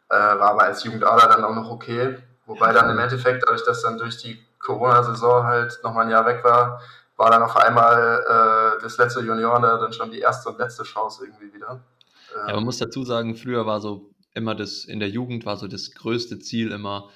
[0.09, 2.17] Äh, war aber als Jugendader dann auch noch okay.
[2.47, 6.43] Wobei dann im Endeffekt, dadurch, dass dann durch die Corona-Saison halt nochmal ein Jahr weg
[6.43, 6.81] war,
[7.17, 11.25] war dann auf einmal äh, das letzte Junioren dann schon die erste und letzte Chance
[11.25, 11.81] irgendwie wieder.
[12.35, 15.57] Ähm, ja, man muss dazu sagen, früher war so immer das, in der Jugend war
[15.57, 17.09] so das größte Ziel immer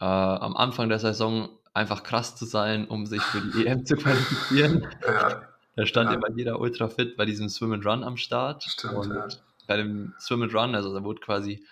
[0.00, 3.96] äh, am Anfang der Saison einfach krass zu sein, um sich für die EM zu
[3.96, 4.86] qualifizieren.
[5.06, 5.42] Ja.
[5.76, 6.16] Da stand ja.
[6.16, 8.62] immer jeder ultra fit bei diesem Swim and Run am Start.
[8.62, 9.28] Stimmt, und ja.
[9.66, 11.64] bei dem Swim and Run, also da wurde quasi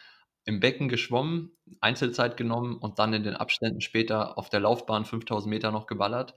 [0.44, 5.48] im Becken geschwommen, Einzelzeit genommen und dann in den Abständen später auf der Laufbahn 5000
[5.50, 6.34] Meter noch geballert.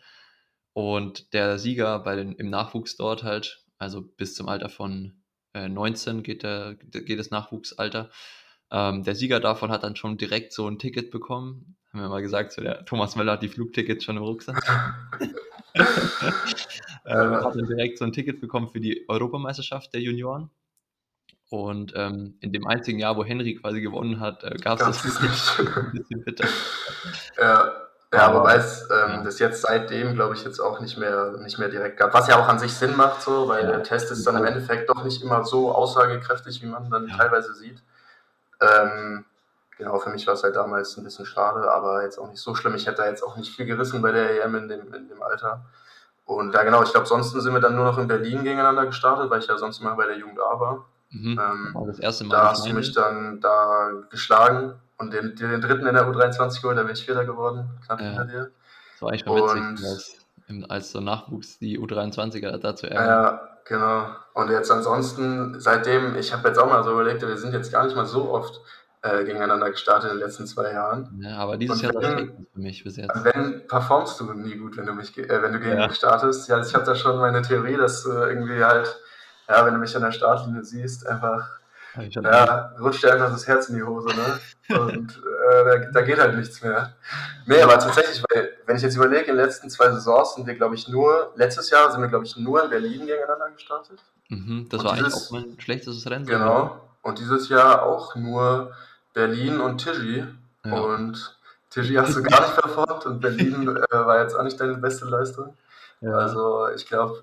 [0.73, 5.69] Und der Sieger bei den, im Nachwuchs dort halt, also bis zum Alter von äh,
[5.69, 8.09] 19 geht, der, geht das Nachwuchsalter.
[8.71, 11.77] Ähm, der Sieger davon hat dann schon direkt so ein Ticket bekommen.
[11.91, 14.61] Haben wir mal gesagt, so der Thomas Möller hat die Flugtickets schon im Rucksack.
[17.05, 20.49] ähm, hat dann direkt so ein Ticket bekommen für die Europameisterschaft der Junioren.
[21.49, 25.21] Und ähm, in dem einzigen Jahr, wo Henry quasi gewonnen hat, äh, gab es das
[25.21, 25.59] nicht.
[25.77, 26.47] ein bisschen bitter.
[27.39, 27.71] Ja,
[28.15, 31.69] ja, wobei es ähm, das jetzt seitdem, glaube ich, jetzt auch nicht mehr, nicht mehr
[31.69, 32.13] direkt gab.
[32.13, 33.71] Was ja auch an sich Sinn macht, so, weil ja.
[33.71, 37.17] der Test ist dann im Endeffekt doch nicht immer so aussagekräftig, wie man dann ja.
[37.17, 37.83] teilweise sieht.
[38.61, 39.25] Ähm,
[39.77, 42.55] genau, für mich war es halt damals ein bisschen schade, aber jetzt auch nicht so
[42.55, 42.75] schlimm.
[42.75, 45.21] Ich hätte da jetzt auch nicht viel gerissen bei der EM in dem, in dem
[45.21, 45.65] Alter.
[46.25, 49.29] Und ja, genau, ich glaube, sonst sind wir dann nur noch in Berlin gegeneinander gestartet,
[49.29, 50.85] weil ich ja sonst immer bei der Jugend A war.
[51.15, 51.39] Mhm.
[51.39, 52.35] Ähm, das erste Mal.
[52.35, 56.77] Da hast du mich dann da geschlagen und den, den dritten in der U23 geholt,
[56.77, 58.07] da bin ich Vierter geworden, knapp ja.
[58.07, 58.51] hinter dir.
[58.93, 59.85] Das war eigentlich mal witzig,
[60.47, 63.07] als, als so Nachwuchs die U23er dazu ärgern.
[63.07, 64.07] Ja, genau.
[64.33, 67.85] Und jetzt ansonsten, seitdem, ich habe jetzt auch mal so überlegt, wir sind jetzt gar
[67.85, 68.61] nicht mal so oft
[69.05, 71.21] äh, gegeneinander gestartet in den letzten zwei Jahren.
[71.21, 73.11] Ja, aber dieses und Jahr wenn, das für mich bis jetzt.
[73.23, 75.87] Wenn performst du nie gut, wenn du mich, äh, wenn du gegen ja.
[75.87, 76.49] mich startest.
[76.49, 78.99] Ja, also ich habe da schon meine Theorie, dass du irgendwie halt,
[79.47, 81.59] ja, wenn du mich an der Startlinie siehst, einfach
[81.97, 84.77] ja, rutscht dir einfach das Herz in die Hose, ne?
[84.77, 86.93] Und äh, da, da, geht halt nichts mehr.
[87.45, 90.55] Nee, aber tatsächlich, weil, wenn ich jetzt überlege, in den letzten zwei Saisons sind wir,
[90.55, 93.99] glaube ich, nur, letztes Jahr sind wir, glaube ich, nur in Berlin gegeneinander gestartet.
[94.29, 96.25] Mhm, das und war dieses, eigentlich auch mein schlechtestes Rennen.
[96.25, 96.81] Genau.
[97.01, 98.71] Und dieses Jahr auch nur
[99.13, 100.25] Berlin und Tigi.
[100.65, 100.73] Ja.
[100.73, 101.37] Und
[101.69, 105.05] Tigi hast du gar nicht performt und Berlin äh, war jetzt auch nicht deine beste
[105.05, 105.55] Leistung.
[106.01, 106.11] Ja.
[106.13, 107.21] Also ich glaube,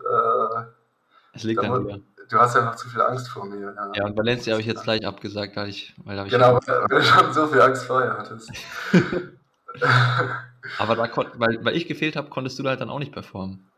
[1.35, 2.01] äh, es liegt an dir.
[2.33, 3.61] Du hast einfach zu viel Angst vor mir.
[3.61, 5.95] Ja, ja und Valencia habe ich jetzt gleich abgesagt, weil ich.
[6.03, 8.51] Weil ich genau, weil du schon so viel Angst vorher hattest.
[10.79, 13.71] Aber da weil, weil ich gefehlt habe, konntest du da halt dann auch nicht performen.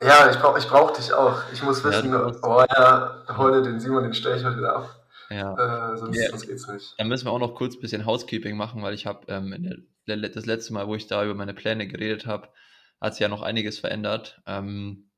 [0.00, 1.42] Ja, ich brauche ich brauch dich auch.
[1.52, 5.04] Ich muss wissen, ja, oh ja, heute den Simon, den stelle ich heute wieder ab.
[5.28, 5.92] Ja.
[5.94, 6.30] Äh, sonst, ja.
[6.30, 6.94] sonst geht's nicht.
[6.98, 10.46] Dann müssen wir auch noch kurz ein bisschen Housekeeping machen, weil ich habe ähm, das
[10.46, 12.50] letzte Mal, wo ich da über meine Pläne geredet habe,
[13.00, 14.40] hat sich ja noch einiges verändert.
[14.46, 15.10] Ähm,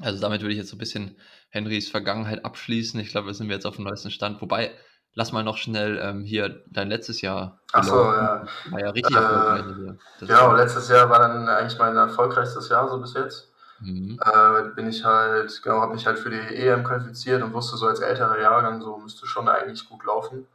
[0.00, 1.16] also damit würde ich jetzt so ein bisschen
[1.50, 2.98] Henrys Vergangenheit abschließen.
[3.00, 4.40] Ich glaube, da sind wir jetzt auf dem neuesten Stand.
[4.40, 4.72] Wobei,
[5.14, 7.60] lass mal noch schnell ähm, hier dein letztes Jahr.
[7.72, 8.44] Achso, ja.
[8.70, 9.96] War ja richtig äh, erfolgreich.
[10.20, 13.48] Genau, letztes Jahr war dann eigentlich mein erfolgreichstes Jahr so bis jetzt.
[13.80, 14.18] Mhm.
[14.24, 17.86] Äh, bin ich halt, genau, habe mich halt für die EM qualifiziert und wusste so
[17.86, 20.46] als älterer Jahrgang, so müsste schon eigentlich gut laufen.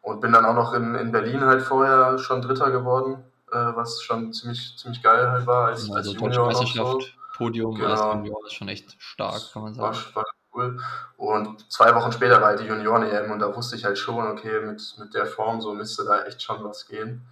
[0.00, 4.02] Und bin dann auch noch in, in Berlin halt vorher schon Dritter geworden, äh, was
[4.02, 7.00] schon ziemlich, ziemlich geil halt war als, also als Junior noch so.
[7.36, 7.90] Podium genau.
[7.90, 9.96] als Junior ist schon echt stark, kann man sagen.
[10.14, 10.78] War, war cool.
[11.16, 14.60] Und zwei Wochen später war halt die Junioren-EM und da wusste ich halt schon, okay,
[14.60, 17.26] mit, mit der Form so müsste da echt schon was gehen.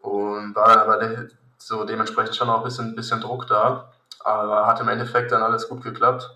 [0.00, 1.26] Und war dann aber
[1.58, 3.92] so dementsprechend schon auch ein bisschen, bisschen Druck da.
[4.20, 6.30] Aber hat im Endeffekt dann alles gut geklappt.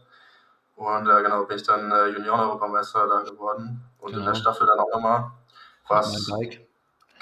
[0.77, 3.85] Und äh, genau, bin ich dann äh, Junioren-Europameister da geworden.
[3.99, 4.19] Und genau.
[4.19, 4.43] in der genau.
[4.43, 5.31] Staffel dann auch nochmal.
[5.89, 6.31] Was,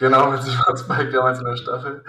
[0.01, 2.03] Genau, mit Simon Spike damals in der Staffel.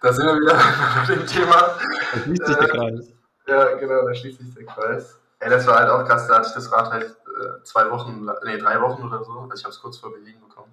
[0.00, 0.54] Da sind wir wieder
[1.06, 1.76] bei dem Thema.
[2.12, 3.12] Da schließt sich der Kreis.
[3.46, 5.18] Ja, genau, da schließt sich der Kreis.
[5.40, 8.26] Ey, das war halt auch krass, da hatte ich das Rad halt äh, zwei Wochen,
[8.44, 9.32] nee, drei Wochen oder so.
[9.32, 10.72] Also ich habe es kurz vor Berlin bekommen.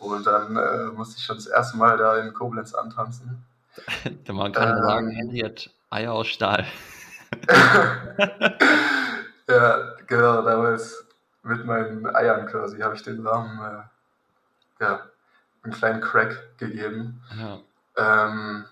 [0.00, 3.42] Und dann äh, musste ich schon das erste Mal da in Koblenz antanzen.
[4.30, 6.66] Man kann ähm, sagen, Henry hat Eier aus Stahl.
[9.48, 11.06] ja, genau, damals
[11.42, 15.00] mit meinen Eiern quasi habe ich den Rahmen, äh, ja,
[15.62, 17.22] einen kleinen Crack gegeben.
[17.38, 17.58] Ja.
[17.96, 18.64] Ähm,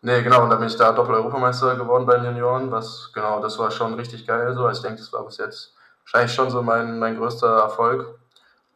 [0.00, 3.58] nee, genau, und dann bin ich da Doppel-Europameister geworden bei den Junioren, was, genau, das
[3.58, 4.66] war schon richtig geil so.
[4.66, 5.74] Also ich denke, das war bis jetzt
[6.04, 8.18] wahrscheinlich schon so mein, mein größter Erfolg.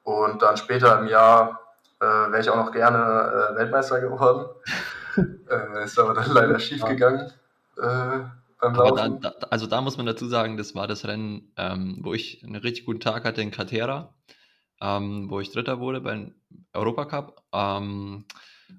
[0.05, 1.61] Und dann später im Jahr
[2.01, 4.47] äh, wäre ich auch noch gerne äh, Weltmeister geworden.
[5.17, 7.33] äh, ist aber dann leider schief gegangen.
[7.79, 8.21] Äh,
[8.59, 12.15] aber da, da, also da muss man dazu sagen, das war das Rennen, ähm, wo
[12.15, 14.15] ich einen richtig guten Tag hatte in Katera,
[14.81, 16.35] ähm, wo ich Dritter wurde beim
[16.77, 17.43] Europacup.
[17.53, 18.25] Ähm,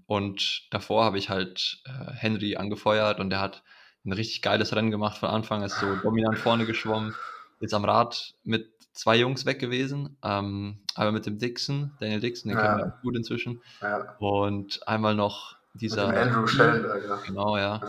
[0.05, 3.63] und davor habe ich halt äh, Henry angefeuert und der hat
[4.05, 7.15] ein richtig geiles Rennen gemacht von Anfang, ist so dominant vorne geschwommen,
[7.59, 12.49] ist am Rad mit zwei Jungs weg gewesen, ähm, einmal mit dem Dixon, Daniel Dixon,
[12.49, 12.63] den ja.
[12.63, 14.15] kennen wir auch gut inzwischen, ja.
[14.19, 16.07] und einmal noch dieser...
[16.09, 17.19] Andrew Schellenberger.
[17.25, 17.79] Genau, ja.
[17.83, 17.87] ja.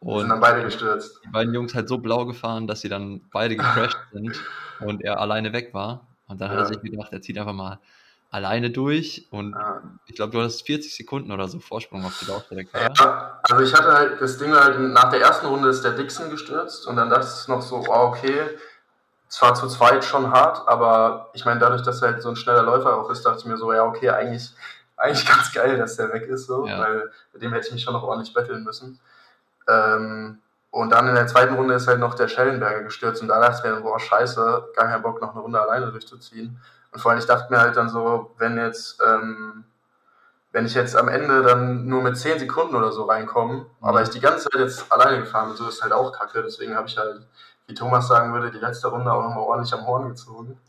[0.00, 1.20] Und sind dann beide gestürzt.
[1.24, 4.40] Die beiden Jungs halt so blau gefahren, dass sie dann beide gecrashed sind
[4.80, 6.08] und er alleine weg war.
[6.26, 6.56] Und dann ja.
[6.56, 7.78] hat er sich gedacht, er zieht einfach mal
[8.32, 9.82] alleine durch und ja.
[10.06, 12.70] ich glaube, du hattest 40 Sekunden oder so Vorsprung auf die Laufstrecke.
[12.72, 16.30] Ja, also ich hatte halt das Ding halt, nach der ersten Runde ist der Dixon
[16.30, 18.40] gestürzt und dann dachte ich noch so, oh, okay,
[19.28, 22.62] zwar zu zweit schon hart, aber ich meine, dadurch, dass er halt so ein schneller
[22.62, 24.50] Läufer auch ist, dachte ich mir so, ja, okay, eigentlich,
[24.96, 26.78] eigentlich ganz geil, dass der weg ist, so, ja.
[26.78, 28.98] weil mit dem hätte ich mich schon noch ordentlich betteln müssen.
[29.68, 30.38] Ähm,
[30.70, 33.68] und dann in der zweiten Runde ist halt noch der Schellenberger gestürzt und da dachte
[33.68, 36.58] ich mir, boah, scheiße, gar keinen Bock, noch eine Runde alleine durchzuziehen.
[36.92, 39.64] Und vor allem, ich dachte mir halt dann so, wenn jetzt, ähm,
[40.52, 43.66] wenn ich jetzt am Ende dann nur mit 10 Sekunden oder so reinkomme, mhm.
[43.80, 46.42] aber ich die ganze Zeit jetzt alleine gefahren bin, so ist halt auch kacke.
[46.42, 47.26] Deswegen habe ich halt,
[47.66, 50.58] wie Thomas sagen würde, die letzte Runde auch nochmal ordentlich am Horn gezogen.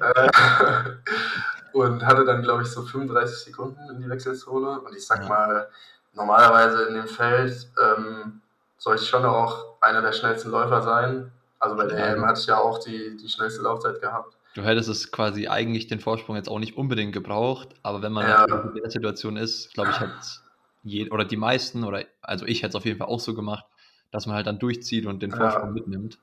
[0.00, 0.30] Äh,
[1.72, 4.80] und hatte dann, glaube ich, so 35 Sekunden in die Wechselzone.
[4.80, 5.68] Und ich sag mal,
[6.14, 8.40] normalerweise in dem Feld ähm,
[8.78, 11.30] soll ich schon auch einer der schnellsten Läufer sein.
[11.58, 12.06] Also bei der ja.
[12.06, 14.34] EM hatte ich ja auch die, die schnellste Laufzeit gehabt.
[14.54, 18.28] Du hättest es quasi eigentlich den Vorsprung jetzt auch nicht unbedingt gebraucht, aber wenn man
[18.28, 18.44] ja.
[18.44, 20.42] in der Situation ist, glaube ich, hat
[20.82, 23.64] je, oder die meisten, oder also ich hätte es auf jeden Fall auch so gemacht,
[24.10, 25.72] dass man halt dann durchzieht und den Vorsprung ja.
[25.72, 26.18] mitnimmt.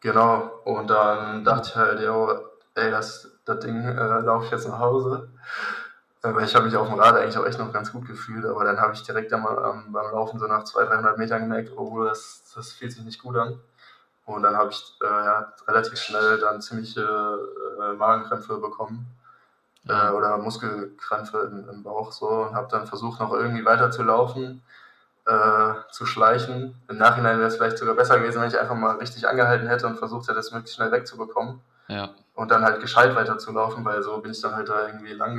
[0.00, 2.40] Genau, und dann dachte ich halt, ja,
[2.74, 5.28] ey, das, das Ding äh, laufe ich jetzt nach Hause.
[6.22, 8.64] Weil ich habe mich auf dem Rad eigentlich auch echt noch ganz gut gefühlt, aber
[8.64, 12.04] dann habe ich direkt einmal ähm, beim Laufen so nach 200, 300 Metern gemerkt, oh,
[12.04, 13.58] das, das fühlt sich nicht gut an.
[14.34, 19.06] Und dann habe ich äh, ja, relativ schnell dann ziemliche äh, Magenkrämpfe bekommen
[19.88, 24.02] äh, oder Muskelkrämpfe im, im, Bauch so und habe dann versucht, noch irgendwie weiter zu
[24.02, 24.62] laufen,
[25.26, 26.80] äh, zu schleichen.
[26.88, 29.86] Im Nachhinein wäre es vielleicht sogar besser gewesen, wenn ich einfach mal richtig angehalten hätte
[29.86, 31.60] und versucht hätte, das möglichst schnell wegzubekommen.
[31.88, 35.36] Ja und dann halt gescheit weiterzulaufen, weil so bin ich dann halt da irgendwie lang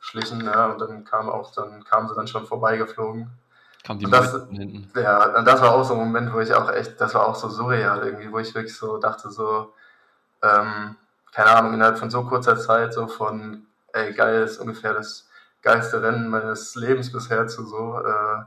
[0.00, 3.30] geschlichen, ja, und dann kam auch, dann kamen sie dann schon vorbeigeflogen.
[3.86, 4.90] Kam die das, von hinten.
[5.00, 7.36] Ja, und das war auch so ein Moment, wo ich auch echt, das war auch
[7.36, 9.72] so surreal irgendwie, wo ich wirklich so dachte, so,
[10.42, 10.96] ähm,
[11.32, 15.28] keine Ahnung, innerhalb von so kurzer Zeit, so von, ey, geil, ist ungefähr das
[15.62, 18.42] geilste Rennen meines Lebens bisher zu so, äh,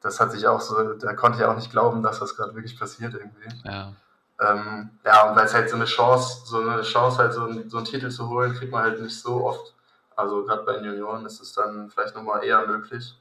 [0.00, 2.76] das hat sich auch so, da konnte ich auch nicht glauben, dass das gerade wirklich
[2.76, 3.48] passiert irgendwie.
[3.64, 3.92] Ja.
[4.40, 7.70] Ähm, ja, und weil es halt so eine Chance, so eine Chance halt so, ein,
[7.70, 9.74] so einen Titel zu holen, kriegt man halt nicht so oft.
[10.16, 13.16] Also gerade bei den Junioren ist es dann vielleicht nochmal eher möglich.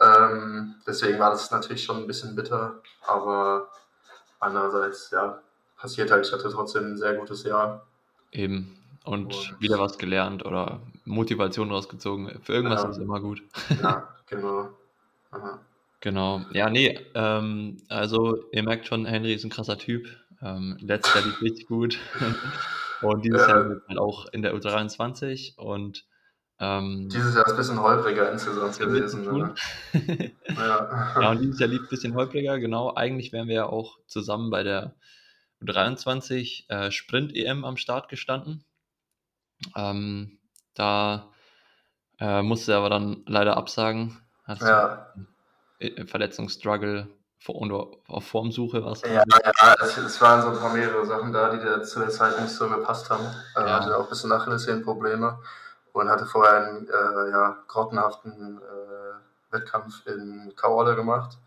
[0.00, 3.68] Ähm, deswegen war das natürlich schon ein bisschen bitter, aber
[4.38, 5.40] andererseits, ja,
[5.76, 7.86] passiert halt, ich hatte trotzdem ein sehr gutes Jahr.
[8.32, 8.76] Eben.
[9.04, 12.40] Und, und wieder was gelernt oder Motivation rausgezogen.
[12.42, 12.90] Für irgendwas ja.
[12.90, 13.42] ist immer gut.
[13.82, 14.68] Ja, genau.
[15.30, 15.60] Aha.
[16.00, 16.42] Genau.
[16.52, 20.06] Ja, nee, ähm, also ihr merkt schon, Henry ist ein krasser Typ.
[20.42, 21.98] Ähm, letztes Jahr lief richtig gut.
[23.02, 23.48] und dieses ja.
[23.48, 26.04] Jahr halt auch in der U23 und
[26.60, 29.24] ähm, dieses Jahr ist ein bisschen holpriger insgesamt gewesen.
[29.24, 29.54] Ne?
[30.48, 31.14] ja.
[31.20, 32.94] ja, und dieses Jahr lief ein bisschen holpriger, genau.
[32.94, 34.94] Eigentlich wären wir ja auch zusammen bei der
[35.62, 38.64] U23 äh, Sprint-EM am Start gestanden.
[39.76, 40.38] Ähm,
[40.74, 41.30] da
[42.18, 44.20] äh, musste er aber dann leider absagen.
[44.44, 45.12] Hat ja.
[45.78, 47.08] Äh, Verletzungsstruggle
[47.46, 49.02] und auf Formsuche was?
[49.02, 52.10] Ja, ja es, es, waren so ein paar mehrere Sachen da, die da zu der
[52.10, 53.24] Zeit nicht so gepasst haben.
[53.54, 53.80] Er ja.
[53.80, 55.38] hatte auch ein bisschen Achillessehnenprobleme
[55.92, 61.38] und hatte vorher einen äh, ja, grottenhaften äh, Wettkampf in Kaole gemacht.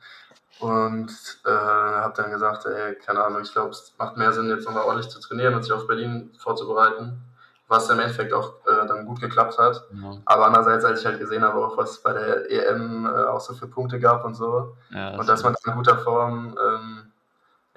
[0.60, 1.10] Und
[1.46, 4.84] äh, habe dann gesagt, ey, keine Ahnung, ich glaube, es macht mehr Sinn, jetzt nochmal
[4.84, 7.24] ordentlich zu trainieren und sich auf Berlin vorzubereiten
[7.72, 9.82] was im Endeffekt auch äh, dann gut geklappt hat.
[9.94, 10.18] Ja.
[10.26, 13.54] Aber andererseits, als ich halt gesehen habe, auch was bei der EM äh, auch so
[13.54, 17.12] für Punkte gab und so, ja, das und dass man in guter Form ähm,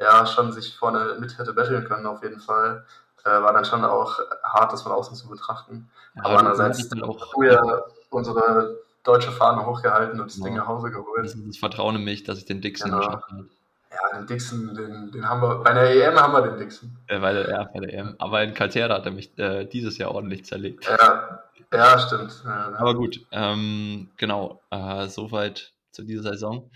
[0.01, 2.85] ja schon sich vorne mit hätte betteln können, auf jeden Fall,
[3.25, 5.91] äh, war dann schon auch hart, das von außen zu betrachten.
[6.15, 11.25] Ja, Aber andererseits auch früher unsere deutsche Fahne hochgehalten und das Ding nach Hause geholt.
[11.25, 13.05] Das das Vertrauen in mich, dass ich den Dixon genau.
[13.05, 13.49] geschafft habe.
[13.91, 16.97] Ja, den Dixon, den, den haben wir, bei der EM haben wir den Dixon.
[17.07, 18.15] Äh, bei der, ja, bei der EM.
[18.19, 20.85] Aber in Caltera hat er mich äh, dieses Jahr ordentlich zerlegt.
[20.85, 22.43] Ja, ja stimmt.
[22.45, 26.71] Ja, Aber gut, ähm, genau, äh, soweit zu dieser Saison.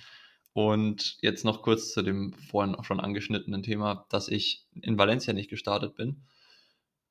[0.52, 5.32] Und jetzt noch kurz zu dem vorhin auch schon angeschnittenen Thema, dass ich in Valencia
[5.32, 6.22] nicht gestartet bin.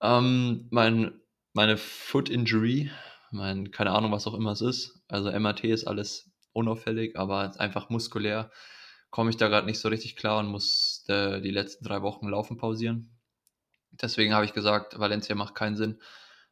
[0.02, 1.20] Ähm, mein,
[1.54, 2.92] meine Foot Injury,
[3.32, 5.02] mein, keine Ahnung, was auch immer es ist.
[5.08, 8.52] Also MRT ist alles unauffällig, aber einfach muskulär
[9.10, 12.28] komme ich da gerade nicht so richtig klar und muss äh, die letzten drei Wochen
[12.28, 13.18] Laufen pausieren.
[13.92, 16.00] Deswegen habe ich gesagt, Valencia macht keinen Sinn.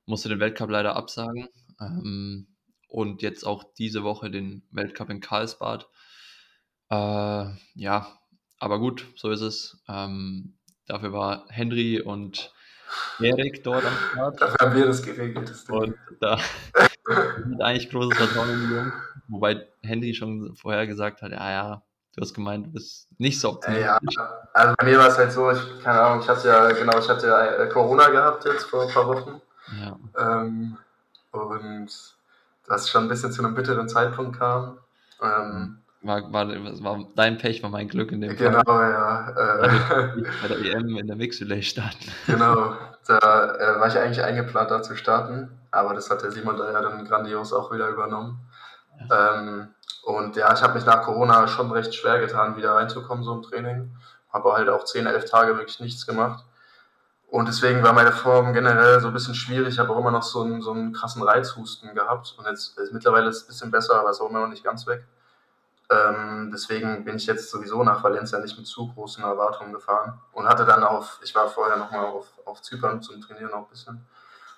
[0.06, 1.50] Musste den Weltcup leider absagen.
[1.80, 2.48] Ähm,
[2.88, 5.88] und jetzt auch diese Woche den Weltcup in Karlsbad.
[6.90, 8.20] Äh, ja,
[8.60, 9.84] aber gut, so ist es.
[9.90, 12.54] Ähm, dafür war Henry und
[13.20, 14.42] Erik dort am Start.
[14.42, 15.50] Dafür haben wir das geregelt.
[15.50, 16.38] Das und da
[17.46, 18.94] mit eigentlich großes Vertrauen in die Jungs.
[19.28, 21.82] Wobei Henry schon vorher gesagt hat, ja, ja,
[22.16, 24.16] du hast gemeint, du bist nicht so optimistisch.
[24.16, 27.00] Ja, also bei mir war es halt so, ich, keine Ahnung, ich hatte ja, genau,
[27.00, 29.42] ich hatte ja äh, Corona gehabt jetzt vor ein paar Wochen.
[29.80, 29.98] Ja.
[30.18, 30.78] Ähm,
[31.32, 31.90] und
[32.68, 34.78] das schon ein bisschen zu einem bitteren Zeitpunkt kam.
[35.22, 38.66] Ähm, war, war, war dein Pech, war mein Glück in dem genau, Fall.
[38.66, 39.30] Genau, ja.
[39.30, 42.12] Äh, bei der EM in der Mixed Relay starten.
[42.28, 42.74] Genau,
[43.08, 43.18] da
[43.56, 46.82] äh, war ich eigentlich eingeplant, da zu starten, aber das hat der Simon da ja
[46.82, 48.40] dann grandios auch wieder übernommen.
[49.10, 49.38] Ja.
[49.38, 49.68] Ähm,
[50.04, 53.42] und ja, ich habe mich nach Corona schon recht schwer getan, wieder reinzukommen, so im
[53.42, 53.96] Training.
[54.32, 56.44] Habe halt auch 10, 11 Tage wirklich nichts gemacht.
[57.28, 59.74] Und deswegen war meine Form generell so ein bisschen schwierig.
[59.74, 62.36] Ich habe auch immer noch so einen, so einen krassen Reizhusten gehabt.
[62.38, 64.64] Und jetzt ist mittlerweile ist es ein bisschen besser, aber ist auch immer noch nicht
[64.64, 65.04] ganz weg.
[65.90, 70.48] Ähm, deswegen bin ich jetzt sowieso nach Valencia nicht mit zu großen Erwartungen gefahren und
[70.48, 74.06] hatte dann auf, ich war vorher nochmal auf, auf Zypern zum Trainieren auch ein bisschen,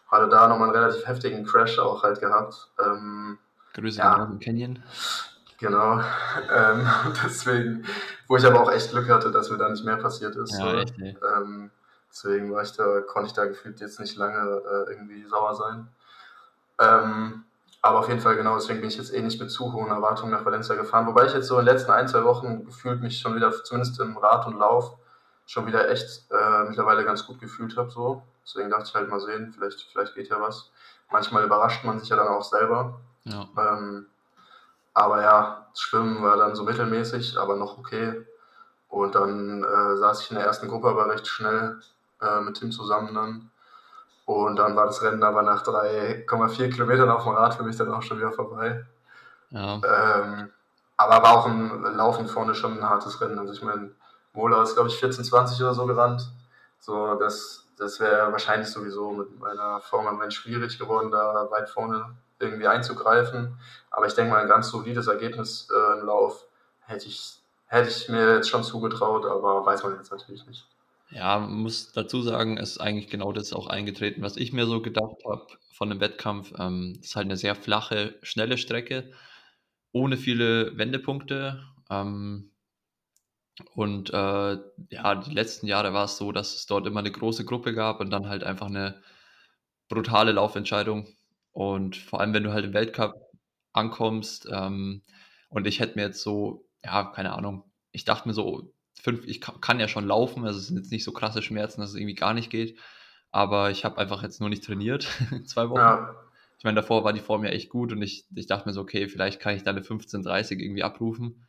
[0.10, 2.70] hatte da nochmal einen relativ heftigen Crash auch halt gehabt.
[2.80, 3.38] Ähm,
[3.74, 4.82] Grüße ja, dem Canyon.
[5.60, 6.00] Genau,
[6.52, 6.88] ähm,
[7.26, 7.86] deswegen,
[8.28, 10.58] wo ich aber auch echt Glück hatte, dass mir da nicht mehr passiert ist.
[10.58, 11.18] Ja, echt, nee.
[11.36, 11.72] ähm,
[12.10, 15.90] deswegen war ich da, konnte ich da gefühlt jetzt nicht lange äh, irgendwie sauer sein.
[16.80, 17.44] Ähm,
[17.88, 20.32] aber auf jeden Fall genau, deswegen bin ich jetzt eh nicht mit zu hohen Erwartungen
[20.32, 21.08] nach Valencia gefahren.
[21.08, 23.98] Wobei ich jetzt so in den letzten ein, zwei Wochen gefühlt mich schon wieder, zumindest
[24.02, 24.98] im Rad und Lauf,
[25.46, 27.90] schon wieder echt äh, mittlerweile ganz gut gefühlt habe.
[27.90, 28.24] So.
[28.44, 30.70] Deswegen dachte ich halt mal sehen, vielleicht, vielleicht geht ja was.
[31.10, 33.00] Manchmal überrascht man sich ja dann auch selber.
[33.24, 33.48] Ja.
[33.58, 34.08] Ähm,
[34.94, 38.26] aber ja, das Schwimmen war dann so mittelmäßig, aber noch okay.
[38.90, 41.80] Und dann äh, saß ich in der ersten Gruppe aber recht schnell
[42.22, 43.52] äh, mit Tim zusammen dann.
[44.28, 47.94] Und dann war das Rennen aber nach 3,4 Kilometern auf dem Rad für mich dann
[47.94, 48.86] auch schon wieder vorbei.
[49.52, 49.76] Ja.
[49.76, 50.50] Ähm,
[50.98, 53.40] aber war auch im Laufen vorne schon ein hartes Rennen.
[53.40, 53.92] Also ich meine,
[54.34, 56.30] Mola ist glaube ich 14,20 oder so gerannt.
[56.78, 61.70] So, das, das wäre wahrscheinlich sowieso mit meiner Form am Moment schwierig geworden, da weit
[61.70, 63.58] vorne irgendwie einzugreifen.
[63.92, 66.44] Aber ich denke mal, ein ganz solides Ergebnis äh, im Lauf
[66.82, 70.68] hätte ich, hätte ich mir jetzt schon zugetraut, aber weiß man jetzt natürlich nicht.
[71.10, 74.82] Ja, muss dazu sagen, es ist eigentlich genau das auch eingetreten, was ich mir so
[74.82, 76.54] gedacht habe von dem Wettkampf.
[76.60, 79.12] Ähm, das ist halt eine sehr flache, schnelle Strecke,
[79.94, 81.64] ohne viele Wendepunkte.
[81.90, 82.52] Ähm,
[83.74, 84.58] und äh,
[84.92, 88.00] ja, die letzten Jahre war es so, dass es dort immer eine große Gruppe gab
[88.00, 89.02] und dann halt einfach eine
[89.90, 91.08] brutale Laufentscheidung.
[91.54, 93.14] Und vor allem, wenn du halt im Weltcup
[93.74, 95.04] ankommst, ähm,
[95.50, 99.42] und ich hätte mir jetzt so, ja, keine Ahnung, ich dachte mir so, fünf, ich
[99.42, 102.16] kann ja schon laufen, also es sind jetzt nicht so krasse Schmerzen, dass es irgendwie
[102.16, 102.78] gar nicht geht.
[103.32, 105.08] Aber ich habe einfach jetzt nur nicht trainiert,
[105.46, 105.80] zwei Wochen.
[105.80, 106.16] Ja.
[106.58, 108.82] Ich meine, davor war die Form ja echt gut und ich, ich dachte mir so,
[108.82, 111.48] okay, vielleicht kann ich da eine 15:30 irgendwie abrufen.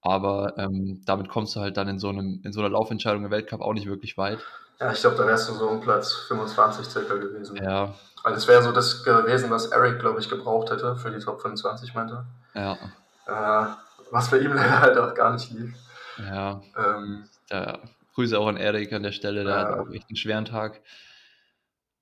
[0.00, 3.30] Aber ähm, damit kommst du halt dann in so, einem, in so einer Laufentscheidung im
[3.30, 4.38] Weltcup auch nicht wirklich weit.
[4.80, 7.56] Ja, ich glaube, da wärst du so um Platz 25 circa gewesen.
[7.56, 7.94] Ja.
[8.22, 11.40] Also es wäre so das gewesen, was Eric, glaube ich, gebraucht hätte für die Top
[11.40, 12.24] 25, meinte.
[12.54, 12.78] Ja.
[13.26, 13.66] Äh,
[14.10, 15.74] was für ihm leider halt auch gar nicht lief.
[16.18, 16.62] Ja.
[16.76, 17.80] Ähm, da,
[18.14, 19.60] Grüße auch an Erik an der Stelle, der ja.
[19.60, 20.80] hat auch echt einen schweren Tag.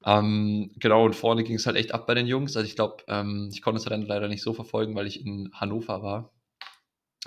[0.05, 2.57] Ähm, genau, und vorne ging es halt echt ab bei den Jungs.
[2.57, 5.50] Also ich glaube, ähm, ich konnte es dann leider nicht so verfolgen, weil ich in
[5.52, 6.33] Hannover war.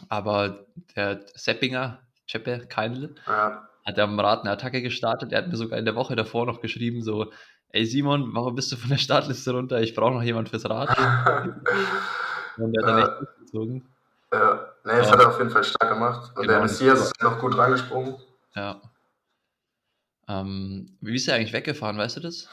[0.07, 3.67] Aber der Seppinger, Cheppe Keinle, ja.
[3.85, 5.33] hat am Rad eine Attacke gestartet.
[5.33, 7.31] Er hat mir sogar in der Woche davor noch geschrieben, so,
[7.69, 9.81] ey Simon, warum bist du von der Startliste runter?
[9.81, 10.89] Ich brauche noch jemand fürs Rad.
[12.57, 13.89] und der hat dann echt durchgezogen.
[14.31, 15.13] Ja, nee, das ja.
[15.13, 16.31] hat er auf jeden Fall stark gemacht.
[16.35, 18.15] Und genau, der Messias ist noch gut reingesprungen.
[18.55, 18.81] Ja.
[20.27, 22.47] Ähm, wie ist er eigentlich weggefahren, weißt du das?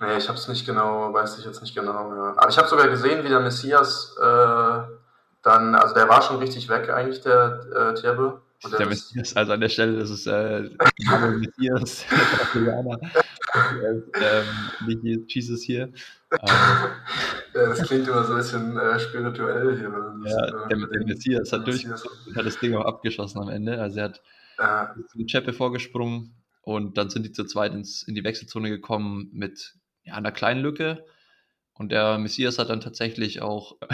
[0.00, 2.14] Nee, ich habe es nicht genau, weiß ich jetzt nicht genau.
[2.14, 2.34] Ja.
[2.36, 4.78] Aber ich habe sogar gesehen, wie der Messias äh,
[5.42, 8.42] dann, also der war schon richtig weg eigentlich, der äh, Terbe.
[8.64, 10.70] Der, der Messias, also an der Stelle, das ist äh,
[11.36, 12.04] Messias,
[13.54, 15.92] ähm, nicht Jesus hier.
[16.32, 16.90] Ja,
[17.52, 19.92] das klingt immer so ein bisschen äh, spirituell hier.
[20.24, 23.80] Ja, der, der Messias hat, durch, hat das Ding auch abgeschossen am Ende.
[23.80, 24.22] Also er hat
[24.58, 24.94] Ja.
[25.14, 29.74] Die Chepe vorgesprungen und dann sind die zu zweit ins, in die Wechselzone gekommen mit
[30.02, 31.04] ja, einer kleinen Lücke.
[31.76, 33.76] Und der Messias hat dann tatsächlich auch.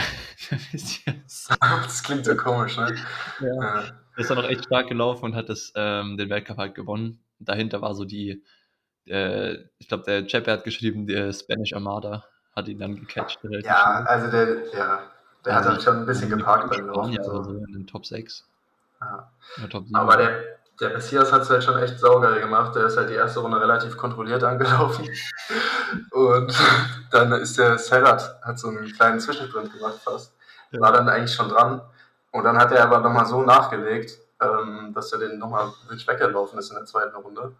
[1.60, 2.96] Das klingt so komisch, ne?
[3.40, 3.54] Ja.
[3.54, 3.84] ja.
[4.16, 7.24] ist dann auch echt stark gelaufen und hat das, ähm, den Weltcup halt gewonnen.
[7.38, 8.42] dahinter war so die,
[9.10, 13.38] äh, ich glaube, der Chepe hat geschrieben, der Spanish Armada hat ihn dann gecatcht.
[13.42, 15.00] Ja, also der, ja,
[15.44, 17.12] der hat dann schon ein bisschen geparkt beim Laufen.
[17.12, 17.42] Ja, so.
[17.42, 18.44] in den Top 6.
[19.00, 19.30] Ja.
[19.70, 19.96] Top 7.
[19.96, 20.42] Aber der,
[20.80, 22.74] der Messias hat es halt schon echt saugeil gemacht.
[22.76, 25.08] Der ist halt die erste Runde relativ kontrolliert angelaufen.
[26.10, 26.54] Und
[27.10, 30.34] dann ist der Serrat, hat so einen kleinen Zwischensprint gemacht fast.
[30.72, 31.80] War dann eigentlich schon dran.
[32.30, 36.58] Und dann hat er aber nochmal so nachgelegt, ähm, dass er den nochmal wirklich weggelaufen
[36.60, 37.52] ist in der zweiten Runde.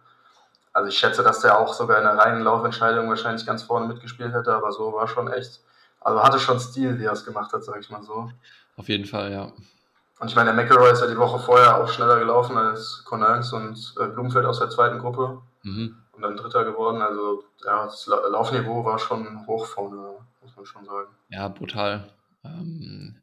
[0.73, 4.33] Also ich schätze, dass der auch sogar in der reinen Laufentscheidung wahrscheinlich ganz vorne mitgespielt
[4.33, 5.61] hätte, aber so war schon echt,
[5.99, 8.31] also hatte schon Stil, wie er es gemacht hat, sag ich mal so.
[8.77, 9.51] Auf jeden Fall, ja.
[10.19, 13.51] Und ich meine, der McElroy ist ja die Woche vorher auch schneller gelaufen als Connerns
[13.53, 15.41] und äh, Blumenfeld aus der zweiten Gruppe.
[15.63, 15.97] Mhm.
[16.11, 17.01] Und dann Dritter geworden.
[17.01, 19.97] Also ja, das Laufniveau war schon hoch vorne,
[20.41, 21.09] muss man schon sagen.
[21.29, 22.07] Ja, brutal.
[22.43, 23.15] Ähm,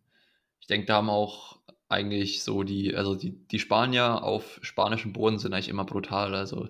[0.61, 5.39] ich denke, da haben auch eigentlich so die, also die, die Spanier auf spanischem Boden
[5.39, 6.35] sind eigentlich immer brutal.
[6.35, 6.69] Also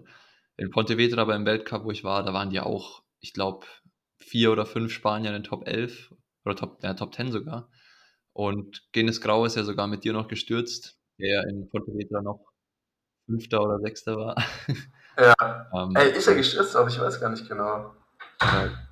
[0.59, 3.67] in Pontevedra beim Weltcup, wo ich war, da waren die auch, ich glaube,
[4.19, 6.13] vier oder fünf Spanier in den Top 11
[6.45, 7.71] oder Top, ja, Top 10 sogar.
[8.33, 12.53] Und Genes Grau ist ja sogar mit dir noch gestürzt, der in Pontevedra noch
[13.27, 14.37] Fünfter oder Sechster war.
[15.17, 15.35] Ja.
[15.75, 17.95] ähm, Ey, ist er gestürzt, aber ich weiß gar nicht genau.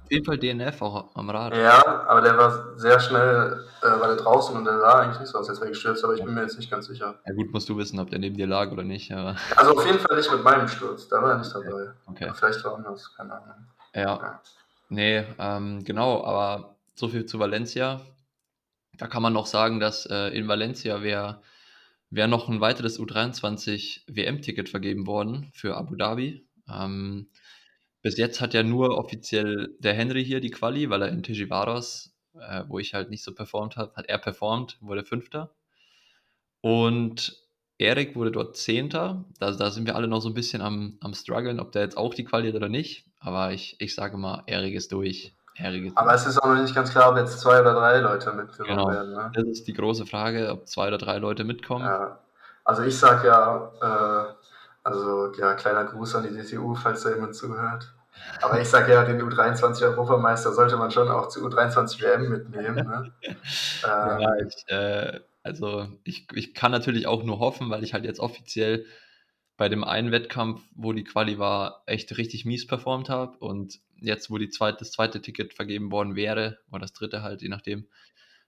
[0.06, 1.52] Auf jeden Fall DNF auch am Rad.
[1.56, 5.30] Ja, aber der war sehr schnell, äh, war der draußen und der sah eigentlich nicht
[5.30, 7.16] so aus, als wäre gestürzt, aber ich bin mir jetzt nicht ganz sicher.
[7.26, 9.10] Ja gut, musst du wissen, ob der neben dir lag oder nicht.
[9.10, 9.34] Aber...
[9.56, 11.90] Also auf jeden Fall nicht mit meinem Sturz, da war er nicht dabei.
[12.06, 12.32] Okay.
[12.36, 13.66] Vielleicht war anders, keine Ahnung.
[13.96, 14.02] Ja.
[14.02, 14.40] ja.
[14.90, 18.00] Nee, ähm, genau, aber so viel zu Valencia.
[18.96, 21.40] Da kann man noch sagen, dass äh, in Valencia wäre
[22.10, 26.46] wär noch ein weiteres U23 WM-Ticket vergeben worden für Abu Dhabi.
[26.72, 27.28] Ähm,
[28.06, 32.14] bis jetzt hat ja nur offiziell der Henry hier die Quali, weil er in Tijivaros,
[32.34, 35.50] äh, wo ich halt nicht so performt habe, hat er performt, wurde Fünfter.
[36.60, 37.36] Und
[37.78, 39.24] Erik wurde dort Zehnter.
[39.40, 41.96] Da, da sind wir alle noch so ein bisschen am, am struggeln, ob der jetzt
[41.96, 43.10] auch die Quali hat oder nicht.
[43.18, 45.34] Aber ich, ich sage mal, Erik ist durch.
[45.96, 48.76] Aber es ist auch noch nicht ganz klar, ob jetzt zwei oder drei Leute mitgenommen
[48.76, 48.88] genau.
[48.88, 49.14] werden.
[49.14, 49.32] Ne?
[49.34, 51.84] Das ist die große Frage, ob zwei oder drei Leute mitkommen.
[51.86, 52.20] Ja.
[52.62, 54.34] Also ich sage ja, äh,
[54.84, 57.95] also ja, kleiner Gruß an die DTU, falls da jemand zuhört.
[58.42, 62.74] Aber ich sage ja, den U23-Europameister sollte man schon auch zu U23 WM mitnehmen.
[62.74, 63.12] Ne?
[63.22, 68.04] ähm, ja, ich, äh, also ich, ich kann natürlich auch nur hoffen, weil ich halt
[68.04, 68.84] jetzt offiziell
[69.56, 74.30] bei dem einen Wettkampf, wo die Quali war, echt richtig mies performt habe und jetzt,
[74.30, 77.88] wo die zweite, das zweite Ticket vergeben worden wäre, oder das dritte halt, je nachdem,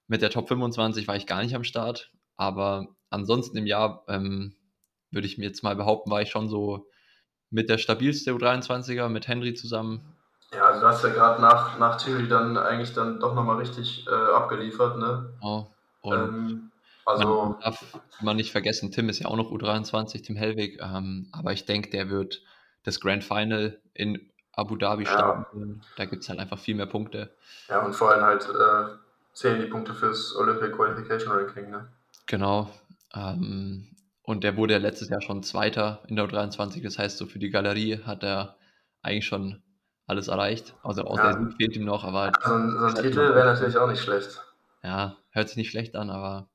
[0.06, 2.12] mit der Top 25 war ich gar nicht am Start.
[2.36, 4.54] Aber ansonsten im Jahr ähm,
[5.10, 6.88] würde ich mir jetzt mal behaupten, war ich schon so
[7.50, 10.00] mit der stabilste U23er, mit Henry zusammen.
[10.52, 14.06] Ja, also du hast ja gerade nach, nach Thierry dann eigentlich dann doch nochmal richtig
[14.06, 15.30] äh, abgeliefert, ne?
[15.42, 15.66] Oh,
[16.00, 16.70] und ähm,
[17.04, 21.28] also man darf man nicht vergessen, Tim ist ja auch noch U23, Tim Hellwig, ähm,
[21.32, 22.42] aber ich denke, der wird
[22.84, 25.10] das Grand Final in Abu Dhabi ja.
[25.10, 25.82] starten.
[25.96, 27.30] Da gibt es halt einfach viel mehr Punkte.
[27.68, 28.96] Ja, und vor allem halt äh,
[29.32, 31.88] zählen die Punkte fürs Olympic Qualification Ranking, ne?
[32.26, 32.68] Genau.
[33.14, 33.88] Ähm,
[34.28, 36.82] und der wurde ja letztes Jahr schon Zweiter in der U23.
[36.82, 38.58] Das heißt, so für die Galerie hat er
[39.00, 39.62] eigentlich schon
[40.06, 40.74] alles erreicht.
[40.82, 41.32] Also aus ja.
[41.32, 42.32] der Sieg fehlt ihm noch, aber.
[42.44, 44.42] So ein, so ein Titel wäre natürlich auch nicht schlecht.
[44.82, 46.50] Ja, hört sich nicht schlecht an, aber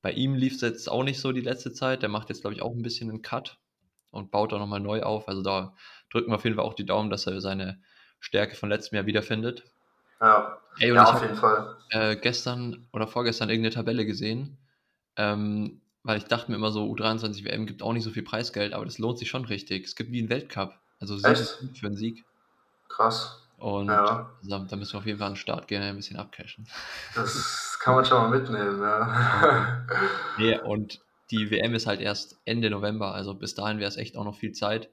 [0.00, 2.00] bei ihm lief es jetzt auch nicht so die letzte Zeit.
[2.00, 3.58] Der macht jetzt, glaube ich, auch ein bisschen einen Cut
[4.10, 5.28] und baut da nochmal neu auf.
[5.28, 5.74] Also da
[6.10, 7.82] drücken wir auf jeden Fall auch die Daumen, dass er seine
[8.18, 9.64] Stärke von letztem Jahr wiederfindet.
[10.22, 11.76] Ja, Ey, ja auf jeden Fall.
[11.90, 14.56] Äh, gestern oder vorgestern irgendeine Tabelle gesehen,
[15.16, 18.72] ähm, weil ich dachte mir immer so, U23 WM gibt auch nicht so viel Preisgeld,
[18.72, 19.84] aber das lohnt sich schon richtig.
[19.84, 20.78] Es gibt wie einen Weltcup.
[20.98, 22.24] Also Sieg für einen Sieg.
[22.88, 23.40] Krass.
[23.60, 24.30] Und ja.
[24.42, 26.66] da, müssen wir auf jeden Fall an den Start gehen, ein bisschen abcashen.
[27.14, 29.86] Das kann man schon mal mitnehmen, ja.
[30.38, 34.16] nee, und die WM ist halt erst Ende November, also bis dahin wäre es echt
[34.16, 34.90] auch noch viel Zeit.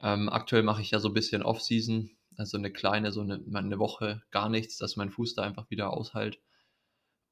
[0.00, 3.78] Ähm, aktuell mache ich ja so ein bisschen Off-Season, also eine kleine, so eine, eine
[3.80, 6.40] Woche gar nichts, dass mein Fuß da einfach wieder aushält.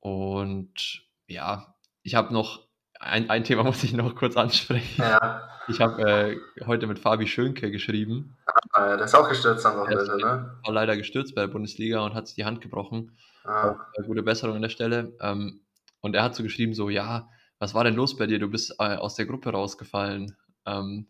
[0.00, 2.67] Und ja, ich habe noch
[3.00, 5.02] ein, ein Thema muss ich noch kurz ansprechen.
[5.02, 5.48] Ja.
[5.68, 6.36] Ich habe äh,
[6.66, 8.36] heute mit Fabi Schönke geschrieben.
[8.72, 10.58] Ah, der ist auch gestürzt am Wochenende, ne?
[10.64, 13.16] War leider gestürzt bei der Bundesliga und hat sich die Hand gebrochen.
[13.44, 13.76] Ah.
[13.94, 15.12] Äh, gute Besserung an der Stelle.
[15.20, 15.60] Ähm,
[16.00, 17.28] und er hat so geschrieben, so, ja,
[17.58, 18.38] was war denn los bei dir?
[18.38, 20.36] Du bist äh, aus der Gruppe rausgefallen.
[20.64, 21.08] Ähm,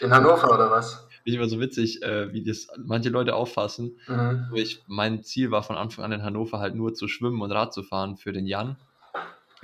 [0.00, 1.06] In Hannover oder was?
[1.24, 3.96] Bin immer so witzig, äh, wie das manche Leute auffassen.
[4.08, 4.50] Mhm.
[4.54, 7.72] Ich, mein Ziel war von Anfang an in Hannover halt nur zu schwimmen und Rad
[7.72, 8.76] zu fahren für den Jan.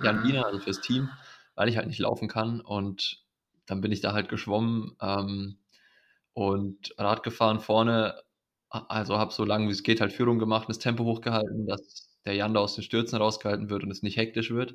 [0.03, 0.29] Jan mhm.
[0.29, 1.11] Wiener, also fürs Team,
[1.55, 2.61] weil ich halt nicht laufen kann.
[2.61, 3.25] Und
[3.67, 5.59] dann bin ich da halt geschwommen ähm,
[6.33, 8.23] und Rad gefahren vorne.
[8.71, 12.35] Also habe so lange wie es geht halt Führung gemacht, das Tempo hochgehalten, dass der
[12.35, 14.75] Jan da aus den Stürzen rausgehalten wird und es nicht hektisch wird.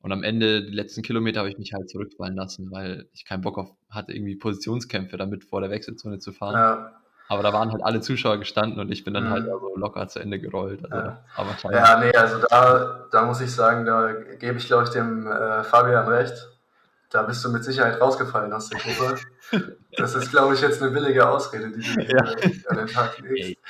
[0.00, 3.42] Und am Ende, die letzten Kilometer, habe ich mich halt zurückfallen lassen, weil ich keinen
[3.42, 6.54] Bock auf hatte, irgendwie Positionskämpfe damit vor der Wechselzone zu fahren.
[6.54, 7.02] Ja.
[7.30, 9.52] Aber da waren halt alle Zuschauer gestanden und ich bin dann halt mhm.
[9.52, 10.80] halt also locker zu Ende gerollt.
[10.90, 11.24] Also, ja.
[11.36, 14.10] Aber ja, nee, also da, da muss ich sagen, da
[14.40, 16.34] gebe ich, glaube ich, dem äh, Fabian recht.
[17.08, 19.20] Da bist du mit Sicherheit rausgefallen aus der Gruppe.
[19.96, 22.20] Das ist, glaube ich, jetzt eine billige Ausrede, die du ja.
[22.68, 23.60] an den Tag legst.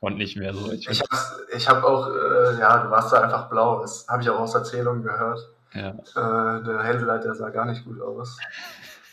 [0.00, 0.72] Und nicht mehr so.
[0.72, 1.12] Ich, ich habe
[1.52, 3.82] hab auch, äh, ja, du warst da einfach blau.
[3.82, 5.46] Das habe ich auch aus Erzählungen gehört.
[5.74, 5.90] Ja.
[5.90, 8.38] Äh, der Hänseleit, der sah gar nicht gut aus.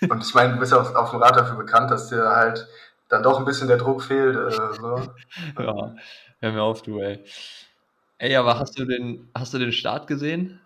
[0.10, 2.68] Und ich meine, du bist auf, auf dem Rad dafür bekannt, dass dir halt
[3.10, 4.36] dann doch ein bisschen der Druck fehlt.
[4.36, 5.01] Äh, so.
[5.60, 5.95] ja,
[6.39, 7.24] hör mir auf, du, ey.
[8.20, 10.60] Ey, aber hast du den, hast du den Start gesehen?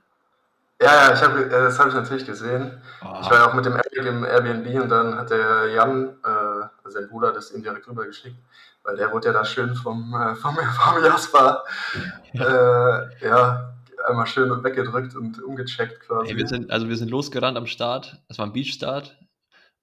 [0.81, 2.81] Ja, ja, ich hab, äh, das habe ich natürlich gesehen.
[3.03, 3.19] Oh.
[3.21, 6.27] Ich war ja auch mit dem Eric im Airbnb und dann hat der Jan, äh,
[6.27, 8.37] also sein Bruder, das ihm direkt rüber geschickt,
[8.83, 11.63] weil der wurde ja da schön vom, äh, vom, vom Jasper,
[12.33, 13.73] äh, ja,
[14.07, 16.29] einmal schön weggedrückt und umgecheckt quasi.
[16.29, 19.15] Hey, wir sind, also wir sind losgerannt am Start, es war ein Beachstart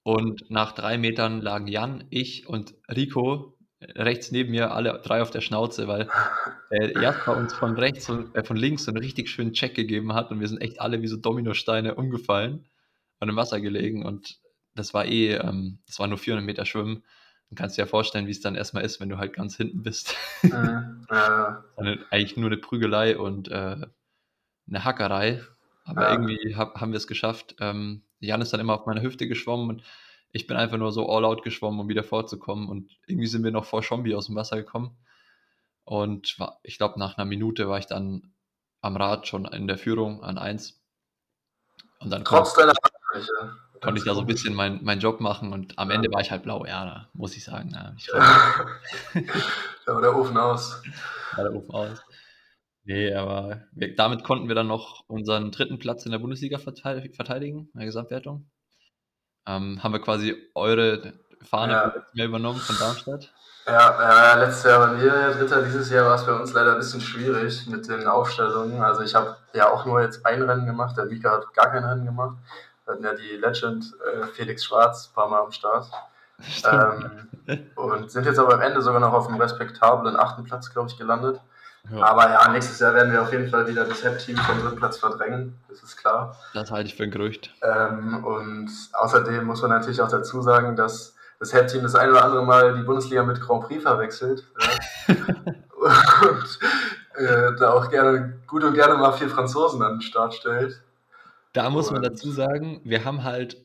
[0.09, 5.29] und nach drei Metern lagen Jan, ich und Rico rechts neben mir, alle drei auf
[5.29, 6.09] der Schnauze, weil
[6.71, 10.13] äh, Jasper uns von rechts und äh, von links so einen richtig schönen Check gegeben
[10.15, 12.65] hat und wir sind echt alle wie so Dominosteine umgefallen
[13.19, 14.39] und im Wasser gelegen und
[14.73, 17.03] das war eh, ähm, das war nur 400 Meter Schwimmen.
[17.51, 19.83] Du kannst dir ja vorstellen, wie es dann erstmal ist, wenn du halt ganz hinten
[19.83, 20.15] bist.
[20.41, 21.05] Mhm,
[22.09, 23.75] eigentlich nur eine Prügelei und äh,
[24.67, 25.43] eine Hackerei.
[25.85, 26.11] Aber ja.
[26.13, 27.55] irgendwie hab, haben wir es geschafft.
[27.59, 29.83] Ähm, Jan ist dann immer auf meiner Hüfte geschwommen und
[30.31, 32.69] ich bin einfach nur so all out geschwommen, um wieder vorzukommen.
[32.69, 34.95] Und irgendwie sind wir noch vor Schombi aus dem Wasser gekommen.
[35.85, 38.31] Und war, ich glaube, nach einer Minute war ich dann
[38.81, 40.79] am Rad schon in der Führung an 1.
[41.99, 43.57] Und dann Trotz deiner Ansprüche.
[43.81, 46.31] Konnte ich da so ein bisschen meinen mein Job machen und am Ende war ich
[46.31, 47.71] halt blau, ja, muss ich sagen.
[47.73, 48.07] Ja, ich
[49.85, 50.83] da war der Ofen aus.
[51.35, 52.03] War der Ofen aus.
[52.89, 57.69] Nee, aber wir, damit konnten wir dann noch unseren dritten Platz in der Bundesliga verteidigen,
[57.71, 58.49] in der Gesamtwertung.
[59.45, 61.13] Ähm, haben wir quasi eure
[61.43, 61.93] Fahne ja.
[62.13, 63.31] mehr übernommen von Darmstadt?
[63.67, 66.79] Ja, äh, letztes Jahr waren wir Dritter, dieses Jahr war es bei uns leider ein
[66.79, 68.81] bisschen schwierig mit den Aufstellungen.
[68.81, 71.85] Also ich habe ja auch nur jetzt ein Rennen gemacht, der Mika hat gar kein
[71.85, 72.37] Rennen gemacht.
[72.85, 75.91] Wir hatten ja die Legend äh, Felix Schwarz ein paar Mal am Start.
[76.65, 80.87] Ähm, und sind jetzt aber am Ende sogar noch auf einem respektablen achten Platz, glaube
[80.87, 81.41] ich, gelandet.
[81.91, 82.03] Ja.
[82.03, 84.97] Aber ja, nächstes Jahr werden wir auf jeden Fall wieder das Head-Team vom dritten Platz
[84.97, 86.37] verdrängen, das ist klar.
[86.53, 87.53] Das halte ich für ein Gerücht.
[87.61, 92.23] Ähm, und außerdem muss man natürlich auch dazu sagen, dass das Head-Team das ein oder
[92.23, 94.43] andere Mal die Bundesliga mit Grand Prix verwechselt.
[95.07, 95.15] Ja.
[96.29, 96.59] und
[97.15, 100.81] äh, da auch gerne, gut und gerne mal vier Franzosen an den Start stellt.
[101.53, 103.57] Da muss man dazu sagen, wir haben halt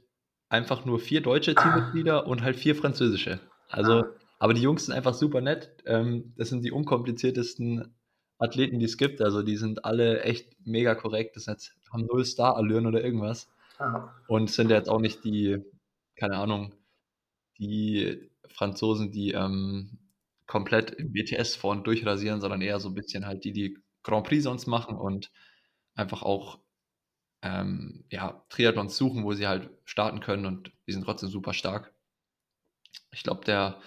[0.48, 3.40] einfach nur vier deutsche Teammitglieder und halt vier französische.
[3.68, 4.04] Also,
[4.38, 5.70] aber die Jungs sind einfach super nett.
[5.84, 7.94] Ähm, das sind die unkompliziertesten
[8.38, 9.20] Athleten, die es gibt.
[9.20, 11.36] Also die sind alle echt mega korrekt.
[11.36, 13.48] Das heißt, haben null Star-Allüren oder irgendwas.
[13.78, 14.14] Aha.
[14.28, 15.62] Und sind jetzt auch nicht die,
[16.16, 16.74] keine Ahnung,
[17.58, 19.98] die Franzosen, die ähm,
[20.46, 24.44] komplett im BTS vorne durchrasieren, sondern eher so ein bisschen halt die, die Grand Prix
[24.44, 25.30] sonst machen und
[25.94, 26.60] einfach auch
[27.42, 31.92] ähm, ja, Triathlons suchen, wo sie halt starten können und die sind trotzdem super stark.
[33.10, 33.80] Ich glaube, der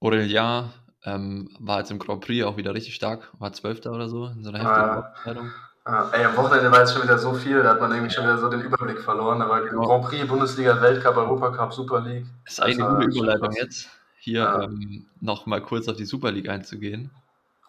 [0.00, 0.70] Aurelien
[1.04, 4.42] ähm, war jetzt im Grand Prix auch wieder richtig stark, war Zwölfter oder so in
[4.42, 5.50] so einer heftigen ah, Abteilung.
[5.84, 8.24] Ah, ey, am Wochenende war jetzt schon wieder so viel, da hat man irgendwie schon
[8.24, 9.42] wieder so den Überblick verloren.
[9.42, 9.82] Aber genau.
[9.82, 12.24] Grand Prix, Bundesliga, Weltcup, Europacup, Super League.
[12.46, 14.62] Ist eine gute Überleitung jetzt, hier ja.
[14.62, 17.10] ähm, noch mal kurz auf die Super League einzugehen.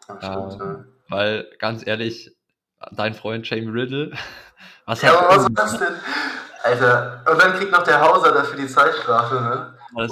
[0.08, 0.86] Ach, stimmt, ähm, ja.
[1.10, 2.34] Weil, ganz ehrlich,
[2.92, 4.12] dein Freund Jamie Riddle,
[4.86, 5.96] was ja, aber was ist das denn?
[6.64, 9.74] Alter, und dann kriegt noch der Hauser dafür die Zeitstrafe, ne?
[9.94, 10.10] Und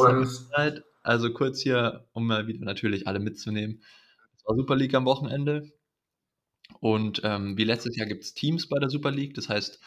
[1.03, 3.83] also kurz hier, um mal wieder natürlich alle mitzunehmen.
[4.37, 5.71] Es war Super League am Wochenende.
[6.79, 9.35] Und ähm, wie letztes Jahr gibt es Teams bei der Super League.
[9.35, 9.79] Das heißt,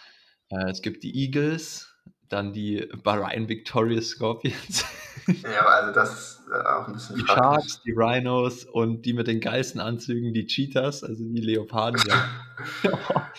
[0.51, 1.95] äh, es gibt die Eagles,
[2.29, 4.85] dann die Bahrain Victorious Scorpions.
[5.43, 9.13] Ja, aber also das ist äh, auch ein bisschen Die Sharks, die Rhinos und die
[9.13, 12.01] mit den geilsten Anzügen, die Cheetahs, also die Leoparden.
[12.07, 12.93] Ja.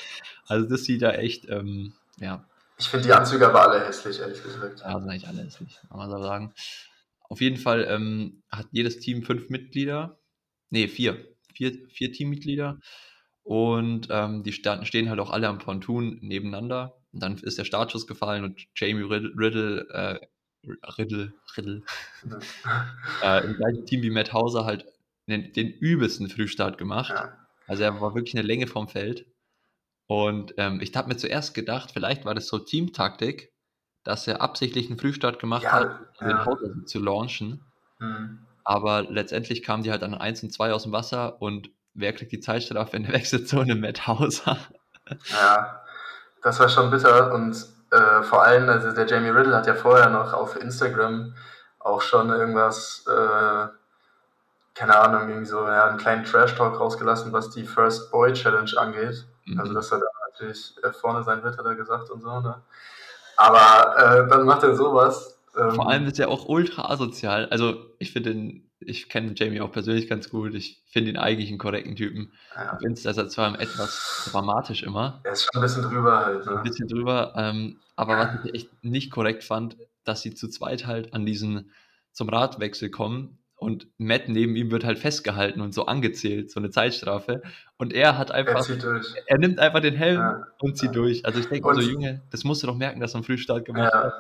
[0.48, 2.44] also das sieht ja echt, ähm, ja.
[2.78, 4.82] Ich finde die Anzüge aber alle hässlich, ehrlich gesagt.
[4.82, 6.54] Ja, sind eigentlich alle hässlich, kann man so sagen.
[7.30, 10.20] Auf jeden Fall ähm, hat jedes Team fünf Mitglieder.
[10.70, 11.36] Nee, vier.
[11.54, 12.80] Vier, vier Teammitglieder.
[13.44, 16.98] Und ähm, die stehen halt auch alle am Pontoon nebeneinander.
[17.14, 20.20] Und dann ist der Startschuss gefallen und Jamie Riddle, Riddle, äh,
[20.98, 21.84] Riddle, Riddle
[23.24, 24.86] äh, im gleichen Team wie Matt Hauser halt
[25.28, 27.14] den, den übelsten Frühstart gemacht.
[27.16, 27.48] Ja.
[27.68, 29.26] Also er war wirklich eine Länge vom Feld.
[30.08, 33.54] Und ähm, ich habe mir zuerst gedacht, vielleicht war das so Teamtaktik,
[34.08, 36.34] dass er absichtlich einen Frühstart gemacht ja, hat, um ja.
[36.34, 37.62] den Hauser zu launchen.
[38.00, 38.40] Mhm.
[38.64, 42.32] Aber letztendlich kamen die halt an 1 und 2 aus dem Wasser und wer kriegt
[42.32, 43.76] die Zeitstrafe in der Wechselzone?
[43.76, 44.58] Matt Hauser.
[45.30, 45.82] Ja,
[46.42, 50.10] das war schon bitter und äh, vor allem, also der Jamie Riddle hat ja vorher
[50.10, 51.36] noch auf Instagram
[51.80, 53.68] auch schon irgendwas, äh,
[54.74, 59.26] keine Ahnung, irgendwie so ja, einen kleinen Trash-Talk rausgelassen, was die First Boy Challenge angeht.
[59.46, 59.60] Mhm.
[59.60, 62.62] Also, dass er da natürlich äh, vorne sein wird, hat er gesagt und so, ne?
[63.38, 65.40] Aber äh, dann macht er sowas.
[65.58, 67.48] Ähm, Vor allem ist er auch ultra asozial.
[67.50, 70.54] Also, ich finde den, ich kenne Jamie auch persönlich ganz gut.
[70.54, 72.34] Ich finde ihn eigentlich einen korrekten Typen.
[72.56, 72.74] Ja.
[72.74, 75.22] Ich finde es zwar etwas dramatisch immer.
[75.24, 76.46] Er ist schon ein bisschen drüber halt.
[76.46, 76.58] Ne?
[76.58, 77.34] Ein bisschen drüber.
[77.36, 81.72] Ähm, aber was ich echt nicht korrekt fand, dass sie zu zweit halt an diesen
[82.12, 86.70] zum Radwechsel kommen und Matt neben ihm wird halt festgehalten und so angezählt, so eine
[86.70, 87.42] Zeitstrafe.
[87.78, 90.48] Und er hat einfach, er, er nimmt einfach den Helm ja.
[90.60, 90.94] und zieht ja.
[90.94, 91.26] durch.
[91.26, 93.92] Also ich denke so, Junge, das musst du doch merken, dass er einen Frühstart gemacht
[93.94, 94.04] ja.
[94.04, 94.14] hat.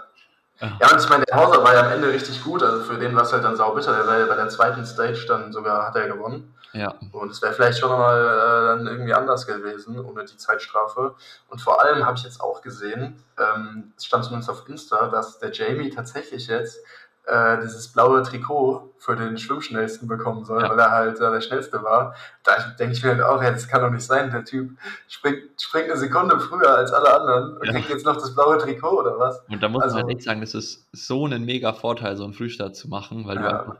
[0.60, 3.16] Ja, und ich meine, der Hauser war ja am Ende richtig gut, also für den
[3.16, 5.96] war es halt dann saubitter, der war ja bei der zweiten Stage dann sogar, hat
[5.96, 6.52] er gewonnen.
[6.74, 6.96] Ja.
[7.12, 11.16] Und es wäre vielleicht schon mal äh, dann irgendwie anders gewesen, ohne die Zeitstrafe.
[11.48, 15.40] Und vor allem habe ich jetzt auch gesehen, ähm, es stand zumindest auf Insta, dass
[15.40, 16.80] der Jamie tatsächlich jetzt
[17.28, 20.70] äh, dieses blaue Trikot für den Schwimmschnellsten bekommen soll, ja.
[20.70, 22.16] weil er halt äh, der Schnellste war.
[22.44, 24.32] Da denke ich mir halt auch, ja, das kann doch nicht sein.
[24.32, 24.72] Der Typ
[25.10, 27.74] springt, springt eine Sekunde früher als alle anderen und ja.
[27.74, 29.42] kriegt jetzt noch das blaue Trikot oder was.
[29.50, 32.24] Und da muss also, man halt echt sagen, das ist so ein mega Vorteil, so
[32.24, 33.42] einen Frühstart zu machen, weil ja.
[33.42, 33.78] du einfach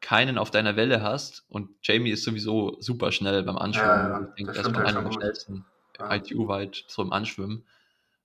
[0.00, 4.10] keinen auf deiner Welle hast und Jamie ist sowieso super schnell beim Anschwimmen.
[4.10, 5.64] Ja, ich denke, er ist einer der schnellsten
[6.00, 7.64] ITU-weit so im Anschwimmen.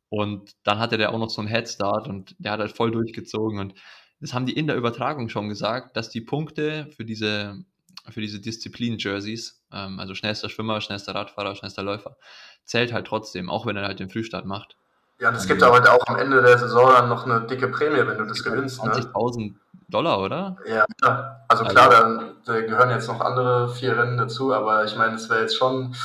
[0.09, 3.59] Und dann hatte der auch noch so einen Headstart und der hat halt voll durchgezogen
[3.59, 3.74] und
[4.24, 7.57] das haben die in der Übertragung schon gesagt, dass die Punkte für diese,
[8.09, 12.15] für diese Disziplin-Jerseys, ähm, also schnellster Schwimmer, schnellster Radfahrer, schnellster Läufer,
[12.63, 14.78] zählt halt trotzdem, auch wenn er halt den Frühstart macht.
[15.19, 17.67] Ja, und es gibt aber halt auch am Ende der Saison dann noch eine dicke
[17.67, 18.80] Prämie, wenn du das gewinnst.
[18.82, 19.55] 20.000 ne?
[19.89, 20.55] Dollar, oder?
[20.65, 20.86] Ja,
[21.49, 25.30] also klar, also, da gehören jetzt noch andere vier Rennen dazu, aber ich meine, es
[25.30, 25.95] wäre jetzt schon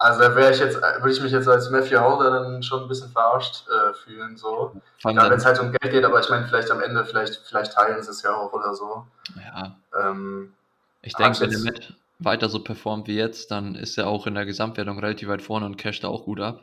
[0.00, 2.88] also da wäre ich jetzt, würde ich mich jetzt als Matthew Holder dann schon ein
[2.88, 4.72] bisschen verarscht äh, fühlen, so.
[5.00, 7.74] Ja, wenn es halt um Geld geht, aber ich meine, vielleicht am Ende, vielleicht, vielleicht
[7.74, 9.06] teilen sie es ja auch oder so.
[9.36, 9.76] Ja.
[9.94, 10.54] Ähm,
[11.02, 14.34] ich denke, wenn er mit weiter so performt wie jetzt, dann ist er auch in
[14.34, 16.60] der Gesamtwertung relativ weit vorne und casht da auch gut ab.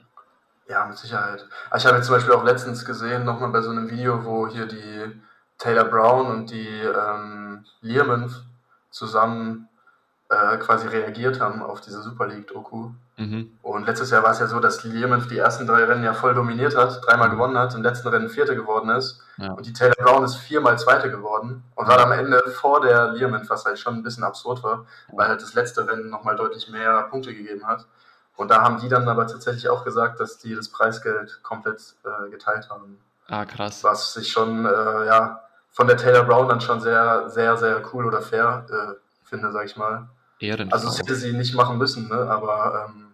[0.68, 1.46] Ja, mit Sicherheit.
[1.76, 4.66] Ich habe jetzt zum Beispiel auch letztens gesehen, nochmal bei so einem Video, wo hier
[4.66, 5.22] die
[5.60, 8.34] Taylor Brown und die ähm, Learman
[8.90, 9.70] zusammen
[10.30, 12.90] äh, quasi reagiert haben auf diese Super League-Doku.
[13.18, 13.58] Mhm.
[13.62, 16.34] Und letztes Jahr war es ja so, dass Learmonth die ersten drei Rennen ja voll
[16.34, 17.34] dominiert hat, dreimal mhm.
[17.34, 19.22] gewonnen hat, im letzten Rennen Vierte geworden ist.
[19.38, 19.54] Ja.
[19.54, 23.50] Und die Taylor Brown ist viermal Zweite geworden und war am Ende vor der Learmonth,
[23.50, 27.04] was halt schon ein bisschen absurd war, weil halt das letzte Rennen nochmal deutlich mehr
[27.04, 27.86] Punkte gegeben hat.
[28.36, 32.30] Und da haben die dann aber tatsächlich auch gesagt, dass die das Preisgeld komplett äh,
[32.30, 33.00] geteilt haben.
[33.30, 33.84] Ah, krass.
[33.84, 38.06] Was ich schon, äh, ja, von der Taylor Brown dann schon sehr, sehr, sehr cool
[38.06, 40.08] oder fair äh, finde, sag ich mal.
[40.40, 40.76] Ehrenfrau.
[40.76, 42.16] Also das hätte sie nicht machen müssen, ne?
[42.16, 43.08] aber ähm,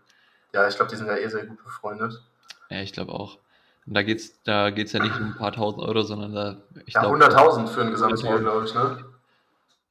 [0.54, 2.22] ja, ich glaube, die sind ja eh sehr gut befreundet.
[2.70, 3.40] Ja, ich glaube auch.
[3.86, 6.62] Und da geht es da geht's ja nicht um ein paar tausend Euro, sondern da.
[6.86, 9.06] Ich ja, 100.000 für ein Gesamtziel, glaube ich, ne?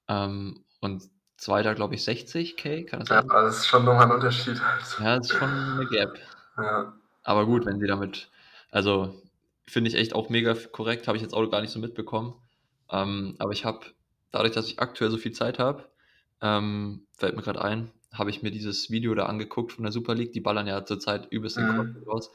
[0.09, 1.03] Ähm, und
[1.37, 3.26] zweiter, glaube ich, 60k, kann das sein?
[3.28, 4.62] Ja, das ist schon nochmal ein Unterschied.
[4.62, 4.83] Halt.
[4.99, 6.18] Ja, das ist schon eine Gap.
[6.57, 6.93] Ja.
[7.24, 8.30] Aber gut, wenn sie damit,
[8.70, 9.20] also
[9.66, 12.35] finde ich echt auch mega korrekt, habe ich jetzt auch gar nicht so mitbekommen.
[12.91, 13.87] Ähm, aber ich habe,
[14.30, 15.85] dadurch, dass ich aktuell so viel Zeit habe,
[16.43, 20.14] ähm, fällt mir gerade ein, habe ich mir dieses Video da angeguckt von der Super
[20.14, 20.32] League.
[20.32, 22.05] Die ballern ja zurzeit übelst den mhm.
[22.07, 22.30] raus.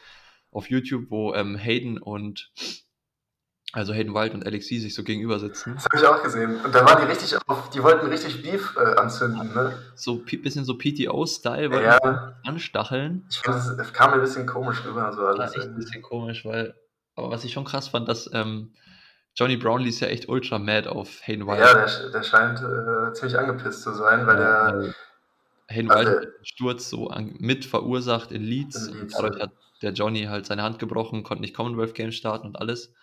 [0.51, 2.51] Auf YouTube, wo ähm, Hayden und
[3.73, 5.75] also Hayden Wild und Alexi sich so gegenüber sitzen.
[5.75, 6.55] Das habe ich auch gesehen.
[6.63, 9.77] Und da waren die richtig auf, die wollten richtig Beef äh, anzünden, ne?
[9.93, 12.39] So ein bisschen so PTO-Style, wollten ja.
[12.45, 13.27] anstacheln.
[13.29, 15.11] Ich finde, das kam mir ein bisschen komisch rüber.
[15.13, 16.75] So alles ja, echt ein bisschen komisch, weil,
[17.15, 18.73] aber was ich schon krass fand, dass ähm,
[19.37, 21.59] Johnny Brownlee ist ja echt ultra mad auf Hayden Wild.
[21.59, 24.93] Ja, der, der scheint äh, ziemlich angepisst zu sein, weil ja, der.
[25.69, 28.87] Hayden also, Wild hat den Sturz so an, mit verursacht in Leeds.
[28.87, 29.51] In Leeds dadurch hat
[29.83, 32.93] der Johnny halt seine Hand gebrochen, konnte nicht Commonwealth Games starten und alles.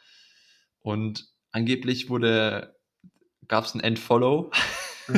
[0.82, 2.74] Und angeblich wurde,
[3.46, 4.50] gab es ein Endfollow.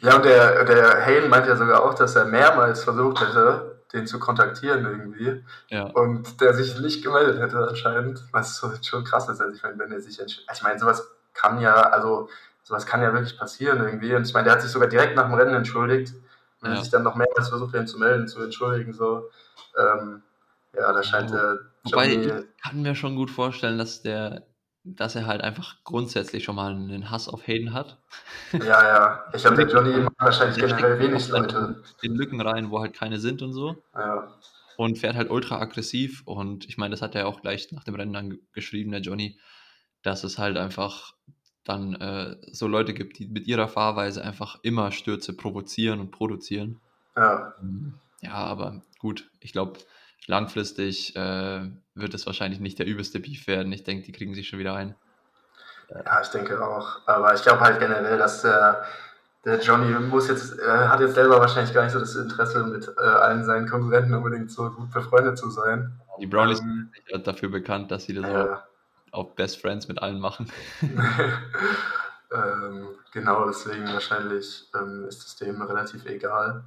[0.00, 4.06] ja, und der, der Hayden meint ja sogar auch, dass er mehrmals versucht hätte, den
[4.06, 5.44] zu kontaktieren irgendwie.
[5.68, 5.84] Ja.
[5.84, 9.40] Und der sich nicht gemeldet hätte anscheinend, was so schon krass ist.
[9.40, 12.28] Also ich meine, wenn er sich also ich meine, sowas kann ja, also
[12.62, 14.14] sowas kann ja wirklich passieren irgendwie.
[14.14, 16.14] Und ich meine, der hat sich sogar direkt nach dem Rennen entschuldigt.
[16.60, 16.78] Wenn ja.
[16.78, 19.30] er sich dann noch mehrmals versucht, ihn zu melden, zu entschuldigen, so.
[19.76, 20.22] Ähm,
[20.76, 22.32] ja, da scheint der Wobei, ich
[22.62, 24.42] kann mir schon gut vorstellen, dass der
[24.84, 27.98] dass er halt einfach grundsätzlich schon mal einen Hass auf Hayden hat.
[28.52, 29.24] Ja, ja.
[29.34, 31.82] Ich habe den Johnny wahrscheinlich generell wenig Leute.
[32.02, 33.82] In Lücken rein, wo halt keine sind und so.
[33.94, 34.28] Ja.
[34.76, 36.22] und fährt halt ultra aggressiv.
[36.26, 39.38] Und ich meine, das hat er auch gleich nach dem Rennen dann geschrieben, der Johnny,
[40.02, 41.14] dass es halt einfach
[41.64, 46.80] dann äh, so Leute gibt, die mit ihrer Fahrweise einfach immer Stürze provozieren und produzieren.
[47.16, 47.54] Ja.
[47.60, 49.78] Ähm, ja, aber gut, ich glaube,
[50.26, 53.72] langfristig äh, wird es wahrscheinlich nicht der übelste Beef werden.
[53.72, 54.94] Ich denke, die kriegen sich schon wieder ein.
[55.90, 57.00] Ja, ich denke auch.
[57.06, 58.84] Aber ich glaube halt generell, dass der,
[59.44, 62.88] der Johnny muss jetzt, äh, hat jetzt selber wahrscheinlich gar nicht so das Interesse, mit
[62.96, 66.00] äh, allen seinen Konkurrenten unbedingt so gut befreundet zu sein.
[66.20, 68.62] Die Brownies ähm, sind dafür bekannt, dass sie das ja.
[69.10, 70.50] auch Best Friends mit allen machen.
[72.32, 76.64] ähm, genau, deswegen wahrscheinlich ähm, ist es dem relativ egal.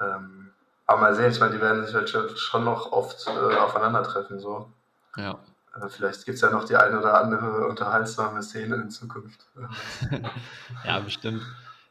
[0.00, 0.52] Ähm,
[0.86, 4.38] aber mal sehen, ich meine, die werden sich halt schon noch oft äh, aufeinandertreffen.
[4.38, 4.70] So.
[5.16, 5.38] Ja.
[5.74, 9.46] Äh, vielleicht gibt es ja noch die eine oder andere unterhaltsame Szene in Zukunft.
[10.84, 11.42] ja, bestimmt.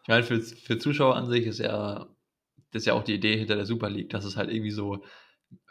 [0.03, 2.05] Ich meine, für, für Zuschauer an sich ist ja,
[2.71, 5.03] das ist ja auch die Idee hinter der Super League, dass es halt irgendwie so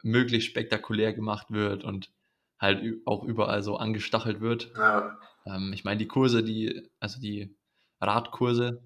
[0.03, 2.11] möglichst spektakulär gemacht wird und
[2.59, 4.73] halt auch überall so angestachelt wird.
[4.77, 5.19] Ja.
[5.47, 7.57] Ähm, ich meine, die Kurse, die, also die
[8.01, 8.83] Radkurse,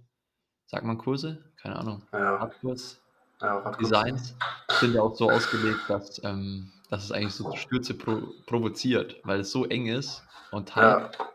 [0.66, 1.45] sagt man Kurse?
[1.57, 2.03] Keine Ahnung.
[2.12, 2.36] Ja.
[2.36, 3.01] Radkurs,
[3.41, 4.34] ja, Designs
[4.80, 9.41] sind ja auch so ausgelegt, dass, ähm, dass es eigentlich so Stürze pro provoziert, weil
[9.41, 11.26] es so eng ist und halt ja.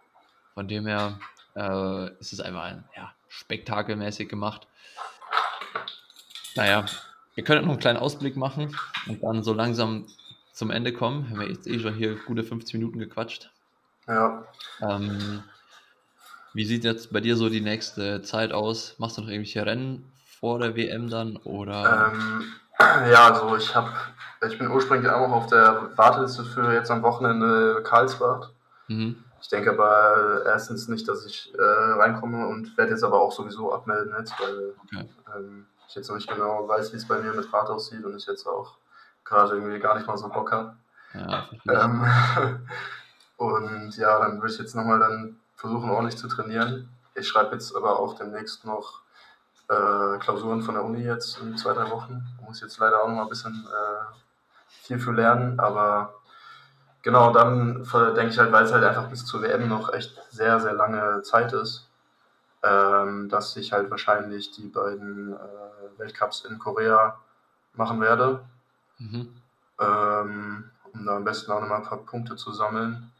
[0.54, 1.20] von dem her
[1.56, 4.68] äh, ist es einfach ein, ja, spektakelmäßig gemacht.
[6.56, 6.86] Naja,
[7.36, 8.76] wir können noch einen kleinen Ausblick machen
[9.08, 10.06] und dann so langsam
[10.52, 11.30] zum Ende kommen.
[11.30, 13.50] Wir haben jetzt eh schon hier gute 50 Minuten gequatscht.
[14.08, 14.46] Ja.
[14.82, 15.44] Ähm,
[16.54, 18.96] wie sieht jetzt bei dir so die nächste Zeit aus?
[19.00, 20.13] Machst du noch irgendwelche Rennen
[20.44, 21.38] vor der WM dann?
[21.38, 22.12] Oder?
[22.12, 22.44] Ähm,
[23.10, 23.94] ja, also ich habe,
[24.46, 28.52] ich bin ursprünglich auch auf der Warteliste für jetzt am Wochenende Karlsbad.
[28.90, 29.24] Mhm.
[29.42, 33.74] Ich denke aber erstens nicht, dass ich äh, reinkomme und werde jetzt aber auch sowieso
[33.74, 35.10] abmelden jetzt, weil okay.
[35.34, 38.18] ähm, ich jetzt noch nicht genau weiß, wie es bei mir mit Rad aussieht und
[38.18, 38.76] ich jetzt auch
[39.24, 40.76] gerade irgendwie gar nicht mal so Bock habe.
[41.14, 42.06] Ja, ähm,
[43.38, 46.90] und ja, dann würde ich jetzt nochmal dann versuchen, ordentlich zu trainieren.
[47.16, 49.03] Ich schreibe jetzt aber auch demnächst noch
[49.74, 52.24] äh, Klausuren von der Uni jetzt in zwei, drei Wochen.
[52.40, 54.14] Ich muss jetzt leider auch noch mal ein bisschen äh,
[54.68, 56.14] viel für lernen, aber
[57.02, 57.84] genau, dann
[58.16, 61.22] denke ich halt, weil es halt einfach bis zur WM noch echt sehr, sehr lange
[61.24, 61.88] Zeit ist,
[62.64, 67.18] ähm, dass ich halt wahrscheinlich die beiden äh, Weltcups in Korea
[67.74, 68.42] machen werde.
[69.00, 69.34] Mhm.
[69.80, 73.12] Ähm, um da am besten auch nochmal ein paar Punkte zu sammeln.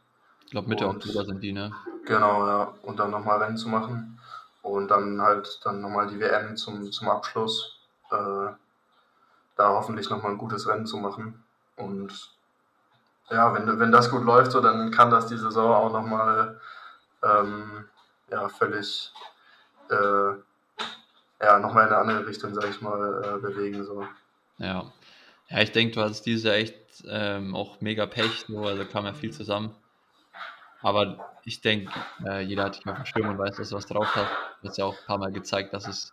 [0.44, 1.72] Ich glaube, Mitte Oktober sind die, ne?
[2.06, 2.72] Genau, ja.
[2.82, 4.14] Und dann nochmal Rennen zu machen
[4.64, 7.78] und dann halt dann nochmal die WM zum, zum Abschluss.
[8.10, 8.48] Äh,
[9.56, 11.44] da hoffentlich nochmal ein gutes Rennen zu machen.
[11.76, 12.32] Und
[13.30, 16.60] ja, wenn, wenn das gut läuft, so, dann kann das die Saison auch nochmal
[17.22, 17.84] ähm,
[18.30, 19.12] ja, völlig
[19.90, 20.32] äh,
[21.40, 23.84] ja, nochmal in eine andere Richtung, sag ich mal, äh, bewegen.
[23.84, 24.06] So.
[24.58, 24.90] Ja.
[25.48, 29.04] Ja, ich denke, du hattest dieses Jahr echt ähm, auch mega Pech, so, also kam
[29.04, 29.74] ja viel zusammen.
[30.84, 31.90] Aber ich denke,
[32.26, 34.28] äh, jeder hat dich dem Schirm und weiß, dass du was drauf hast.
[34.60, 36.12] Du hast ja auch ein paar Mal gezeigt, dass es,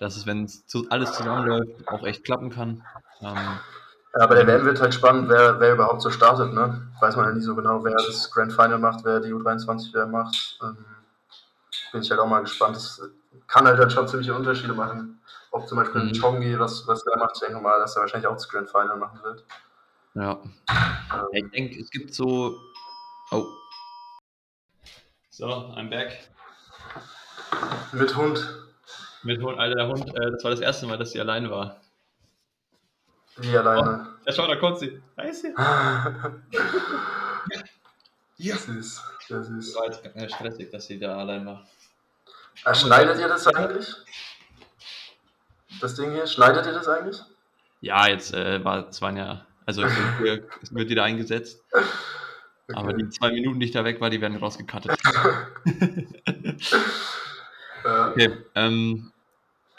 [0.00, 2.82] dass es wenn es zu, alles zusammenläuft, auch echt klappen kann.
[3.20, 3.60] Ähm,
[4.18, 6.52] ja, bei der WM wird halt spannend, wer, wer überhaupt so startet.
[6.52, 6.88] Ne?
[7.00, 10.06] Weiß man ja nie so genau, wer das Grand Final macht, wer die U23 wer
[10.06, 10.58] macht.
[10.64, 10.76] Ähm,
[11.92, 12.74] bin ich halt auch mal gespannt.
[12.74, 13.00] Das
[13.46, 15.20] kann halt dann schon ziemliche Unterschiede machen.
[15.52, 16.20] Ob zum Beispiel mhm.
[16.20, 18.96] Chongi, was, was der macht, ich denke mal, dass er wahrscheinlich auch das Grand Final
[18.96, 19.44] machen wird.
[20.14, 20.40] Ja.
[21.12, 22.58] Ähm, ich denke, es gibt so.
[23.30, 23.46] Oh,
[25.38, 26.28] so, I'm back.
[27.92, 28.44] Mit Hund.
[29.22, 31.80] Mit Hund, Alter, der Hund, äh, das war das erste Mal, dass sie allein war.
[33.36, 34.08] Wie alleine?
[34.08, 35.00] Oh, ja, schau, da kommt sie.
[35.16, 35.54] Da ist sie.
[38.36, 38.56] ja.
[38.56, 39.76] Süß, sehr süß.
[39.76, 41.64] War jetzt äh, stressig, dass sie da allein war.
[42.64, 43.94] Ah, schneidet ihr das eigentlich?
[45.80, 47.22] Das Ding hier, schneidet ihr das eigentlich?
[47.80, 51.62] Ja, jetzt äh, war es waren ja, also es wird wieder eingesetzt.
[52.68, 52.78] Okay.
[52.78, 54.92] Aber die zwei Minuten, die ich da weg war, die werden rausgekattet.
[57.84, 59.10] okay, ähm,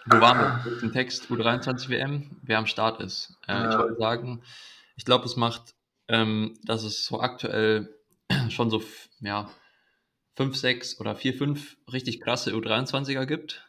[0.06, 0.80] wo waren wir?
[0.82, 3.38] Den Text U23 WM, wer am Start ist.
[3.48, 3.70] Äh, ja.
[3.72, 4.42] Ich wollte sagen,
[4.96, 5.76] ich glaube, es macht,
[6.08, 7.94] ähm, dass es so aktuell
[8.50, 8.82] schon so,
[9.20, 9.52] ja,
[10.36, 13.68] fünf, sechs oder vier, fünf richtig krasse U23er gibt,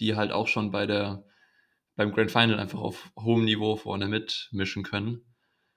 [0.00, 1.24] die halt auch schon bei der,
[1.96, 5.24] beim Grand Final einfach auf hohem Niveau vorne mitmischen können.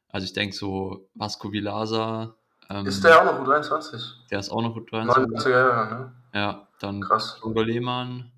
[0.09, 2.35] Also ich denke so Vasco Vilasa,
[2.69, 4.01] ähm, ist der auch noch U23?
[4.31, 5.05] Der ist auch noch U23.
[5.05, 6.13] 90er Jahre, ne?
[6.33, 7.39] Ja, dann Krass.
[7.43, 8.31] Uwe Lehmann.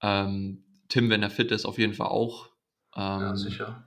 [0.00, 2.48] Ähm, Tim, wenn er fit ist, auf jeden Fall auch.
[2.96, 3.84] Ähm, ja, sicher.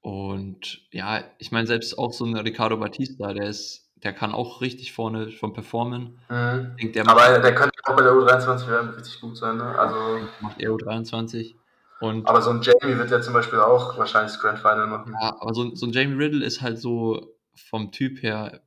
[0.00, 4.60] Und ja, ich meine, selbst auch so ein Ricardo Batista, der ist, der kann auch
[4.60, 6.18] richtig vorne schon performen.
[6.28, 6.76] Mhm.
[6.76, 9.78] Denke, der Aber der könnte auch bei der U23 werden richtig gut sein, ne?
[9.78, 11.54] Also macht er U23.
[12.00, 15.14] Und, aber so ein Jamie wird ja zum Beispiel auch wahrscheinlich das Grand Final machen.
[15.20, 18.60] Ja, aber so, so ein Jamie Riddle ist halt so vom Typ her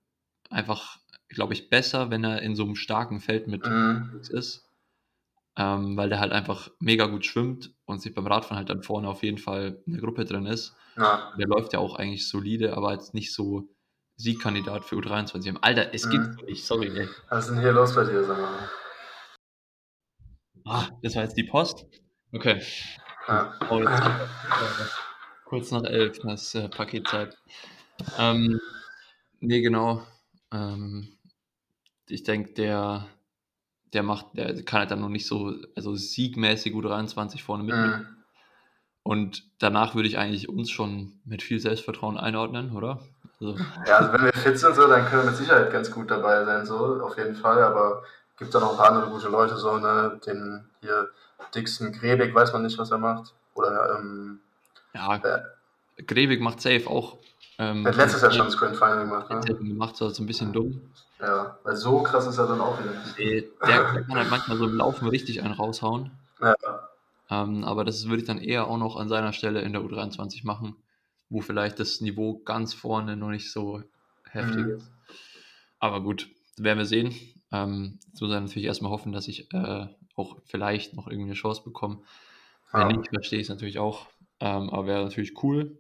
[0.50, 4.22] einfach, glaube ich, besser, wenn er in so einem starken Feld mit mhm.
[4.30, 4.66] ist.
[5.58, 9.10] Ähm, weil der halt einfach mega gut schwimmt und sich beim Radfahren halt dann vorne
[9.10, 10.76] auf jeden Fall in der Gruppe drin ist.
[10.95, 11.34] Ja.
[11.38, 13.68] Der läuft ja auch eigentlich solide, aber jetzt nicht so
[14.16, 15.58] Siegkandidat für U23.
[15.62, 16.12] Alter, es mhm.
[16.12, 16.88] gibt nicht, sorry.
[16.88, 17.10] Ey.
[17.30, 18.70] Was ist denn hier los bei dir, sag mal?
[20.66, 21.86] Ah, das war jetzt die Post?
[22.32, 22.62] Okay.
[23.28, 23.54] Ja.
[23.70, 24.12] Oh, jetzt, äh,
[25.45, 27.38] kurz nach elf, das äh, Paketzeit.
[28.18, 28.60] Ähm,
[29.39, 30.04] nee, genau.
[30.52, 31.10] Ähm,
[32.08, 33.06] ich denke, der,
[33.93, 38.08] der macht, der kann halt dann noch nicht so, also siegmäßig U23 vorne mitnehmen.
[38.10, 38.16] Mhm.
[39.04, 43.00] Und danach würde ich eigentlich uns schon mit viel Selbstvertrauen einordnen, oder?
[43.39, 43.58] Also.
[43.88, 46.43] Ja, also wenn wir fit sind, so, dann können wir mit Sicherheit ganz gut dabei
[46.45, 47.64] sein, so, auf jeden Fall.
[47.64, 48.04] Aber
[48.38, 51.10] gibt da noch ein paar andere gute Leute, so, ne, den hier
[51.56, 53.34] Dixon Grebig, weiß man nicht, was er macht.
[53.54, 54.39] Oder, ähm,
[54.93, 57.18] ja, äh, Grebig macht safe auch.
[57.60, 59.41] Ähm, hat letztes Jahr schon das Grand Final gemacht, ne?
[59.41, 60.82] gemacht, so, so ein bisschen dumm.
[61.20, 63.18] Ja, weil so krass ist er dann auch wieder nicht.
[63.18, 66.12] Nee, der, der kann halt manchmal so im Laufen richtig einen raushauen.
[66.41, 66.55] Ja.
[67.30, 70.45] Ähm, aber das würde ich dann eher auch noch an seiner Stelle in der U23
[70.45, 70.78] machen,
[71.30, 73.84] wo vielleicht das Niveau ganz vorne noch nicht so
[74.32, 74.72] heftig mhm.
[74.76, 74.91] ist.
[75.80, 77.14] Aber gut, werden wir sehen.
[77.51, 81.36] Ähm, jetzt muss er natürlich erstmal hoffen, dass ich äh, auch vielleicht noch irgendwie eine
[81.36, 81.99] Chance bekomme.
[82.72, 82.97] Wenn ja.
[82.97, 84.07] nicht, verstehe ich es natürlich auch.
[84.39, 85.78] Ähm, aber wäre natürlich cool.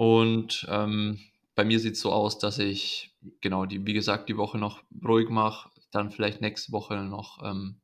[0.00, 1.20] Und ähm,
[1.54, 4.82] bei mir sieht es so aus, dass ich, genau, die, wie gesagt, die Woche noch
[5.06, 7.82] ruhig mache, dann vielleicht nächste Woche noch ähm,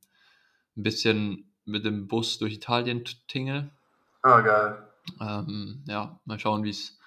[0.78, 3.70] ein bisschen mit dem Bus durch Italien tingle.
[4.22, 4.88] Ah, geil.
[5.20, 6.98] Ähm, ja, mal schauen, wie es,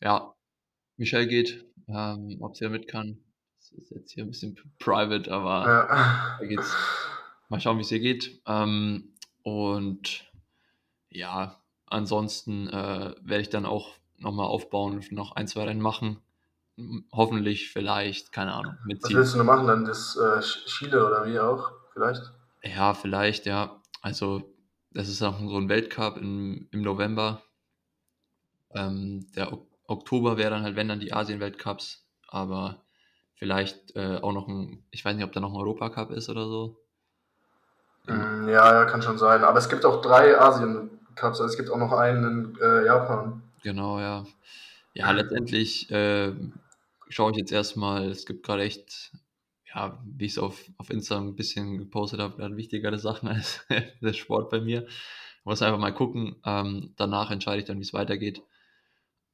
[0.00, 0.34] ja,
[0.96, 3.18] Michelle geht, ähm, ob sie da mit kann.
[3.58, 6.36] Das ist jetzt hier ein bisschen private, aber ja.
[6.40, 6.74] da geht's.
[7.50, 8.40] Mal schauen, wie es ihr geht.
[8.46, 9.12] Ähm,
[9.42, 10.24] und
[11.10, 16.18] ja, ansonsten äh, werde ich dann auch nochmal aufbauen und noch ein, zwei Rennen machen.
[17.12, 18.76] Hoffentlich, vielleicht, keine Ahnung.
[19.00, 19.66] Was willst du noch machen?
[19.66, 21.72] Dann das äh, Chile oder wie auch?
[21.92, 22.22] Vielleicht?
[22.62, 23.80] Ja, vielleicht, ja.
[24.00, 24.42] Also,
[24.90, 27.42] das ist auch so ein Weltcup im, im November.
[28.74, 32.82] Ähm, der o Oktober wäre dann halt, wenn dann die Asien-Weltcups, aber
[33.34, 36.46] vielleicht äh, auch noch ein, ich weiß nicht, ob da noch ein Europacup ist oder
[36.46, 36.78] so.
[38.06, 39.44] Mm, ja, ja, kann schon sein.
[39.44, 43.41] Aber es gibt auch drei Asien-Cups, also es gibt auch noch einen in äh, Japan.
[43.62, 44.26] Genau, ja.
[44.94, 46.32] Ja, letztendlich äh,
[47.08, 49.12] schaue ich jetzt erstmal, es gibt gerade echt
[49.74, 53.64] ja, wie ich es auf, auf Instagram ein bisschen gepostet habe, gerade wichtigere Sachen als
[54.00, 54.86] der Sport bei mir.
[54.86, 56.36] Ich muss einfach mal gucken.
[56.44, 58.42] Ähm, danach entscheide ich dann, wie es weitergeht.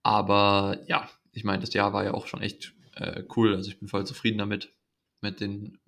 [0.02, 3.54] Aber ja, ich meine, das Jahr war ja auch schon echt äh, cool.
[3.54, 4.72] Also ich bin voll zufrieden damit,
[5.20, 5.78] mit den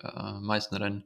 [0.00, 1.04] äh, meisten Rennen.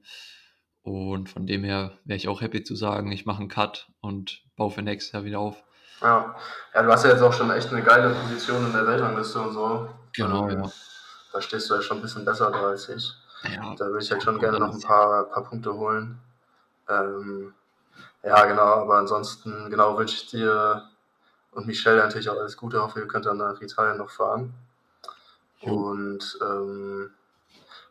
[0.83, 4.43] Und von dem her wäre ich auch happy zu sagen, ich mache einen Cut und
[4.57, 5.63] baue für nächstes Jahr wieder auf.
[6.01, 6.35] Ja.
[6.75, 9.53] ja, du hast ja jetzt auch schon echt eine geile Position in der Weltrangliste und
[9.53, 9.89] so.
[10.13, 10.71] Genau, ähm, ja
[11.33, 13.15] da stehst du ja schon ein bisschen besser da als ich.
[13.45, 16.19] Ja, da würde ich halt schon gerne noch ein paar, paar Punkte holen.
[16.89, 17.55] Ähm,
[18.23, 20.87] ja, genau, aber ansonsten, genau, wünsche ich dir
[21.53, 22.83] und Michelle natürlich auch alles Gute.
[22.83, 24.53] Hoffe, ihr könnt dann nach Italien noch fahren.
[25.61, 25.73] Ja.
[25.73, 27.11] Und ähm,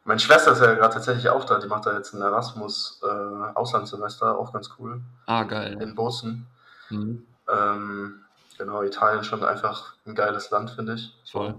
[0.03, 1.59] meine Schwester ist ja gerade tatsächlich auch da.
[1.59, 5.01] Die macht da jetzt ein Erasmus-Auslandssemester, äh, auch ganz cool.
[5.25, 5.81] Ah, geil.
[5.81, 6.47] In Bozen.
[6.89, 7.25] Mhm.
[7.51, 8.21] Ähm,
[8.57, 11.13] genau, Italien schon einfach ein geiles Land, finde ich.
[11.29, 11.55] Voll.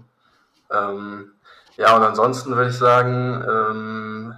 [0.71, 1.31] Ähm,
[1.77, 4.35] ja, und ansonsten würde ich sagen, ähm,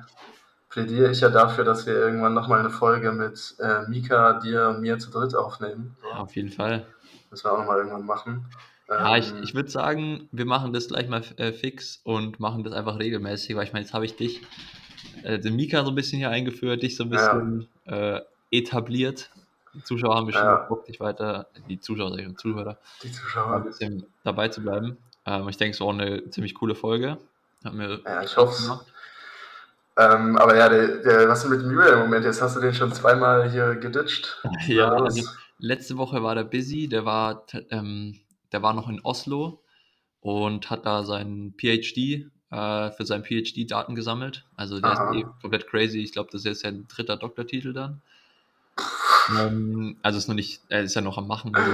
[0.70, 4.82] plädiere ich ja dafür, dass wir irgendwann nochmal eine Folge mit äh, Mika, dir und
[4.82, 5.96] mir zu dritt aufnehmen.
[6.04, 6.86] Ja, auf jeden Fall.
[7.30, 8.46] Müssen wir auch nochmal irgendwann machen.
[8.90, 12.64] Ja, ich, ähm, ich würde sagen, wir machen das gleich mal äh, fix und machen
[12.64, 14.42] das einfach regelmäßig, weil ich meine, jetzt habe ich dich,
[15.24, 18.18] äh, den Mika so ein bisschen hier eingeführt, dich so ein bisschen ja.
[18.18, 19.32] äh, etabliert.
[19.74, 20.56] Die Zuschauer haben bestimmt ja.
[20.58, 23.56] Bock, dich weiter, die Zuschauer, sag ich Zuhörer, die Zuschauer.
[23.56, 24.98] ein bisschen dabei zu bleiben.
[25.26, 27.18] Ähm, ich denke, es war auch eine ziemlich coole Folge.
[27.64, 28.82] Hat mir ja, ich hoffe
[29.96, 32.26] ähm, aber ja, der, der, was ist mit Mühe im Moment?
[32.26, 34.42] Jetzt hast du den schon zweimal hier geditcht.
[34.68, 35.28] ja, also
[35.60, 38.20] letzte Woche war der busy, der war, ähm,
[38.52, 39.62] der war noch in Oslo
[40.22, 44.46] und hat da seinen PhD äh, für seinen PhD Daten gesammelt.
[44.56, 45.12] Also der Aha.
[45.12, 46.00] ist eh komplett crazy.
[46.00, 48.02] Ich glaube, das ist jetzt sein dritter Doktortitel dann.
[49.30, 51.72] Ähm, also ist noch nicht, er ist ja noch am Machen, also,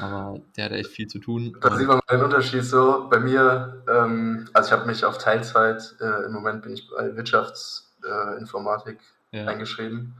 [0.00, 1.56] aber der hat echt viel zu tun.
[1.60, 3.08] Da sieht man mal den Unterschied so.
[3.08, 7.16] Bei mir, ähm, also ich habe mich auf Teilzeit, äh, im Moment bin ich bei
[7.16, 8.98] Wirtschaftsinformatik
[9.32, 9.46] äh, ja.
[9.46, 10.14] eingeschrieben.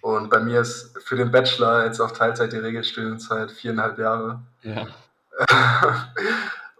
[0.00, 4.40] Und bei mir ist für den Bachelor jetzt auf Teilzeit die Regelstudienzeit viereinhalb Jahre.
[4.62, 4.86] Ja.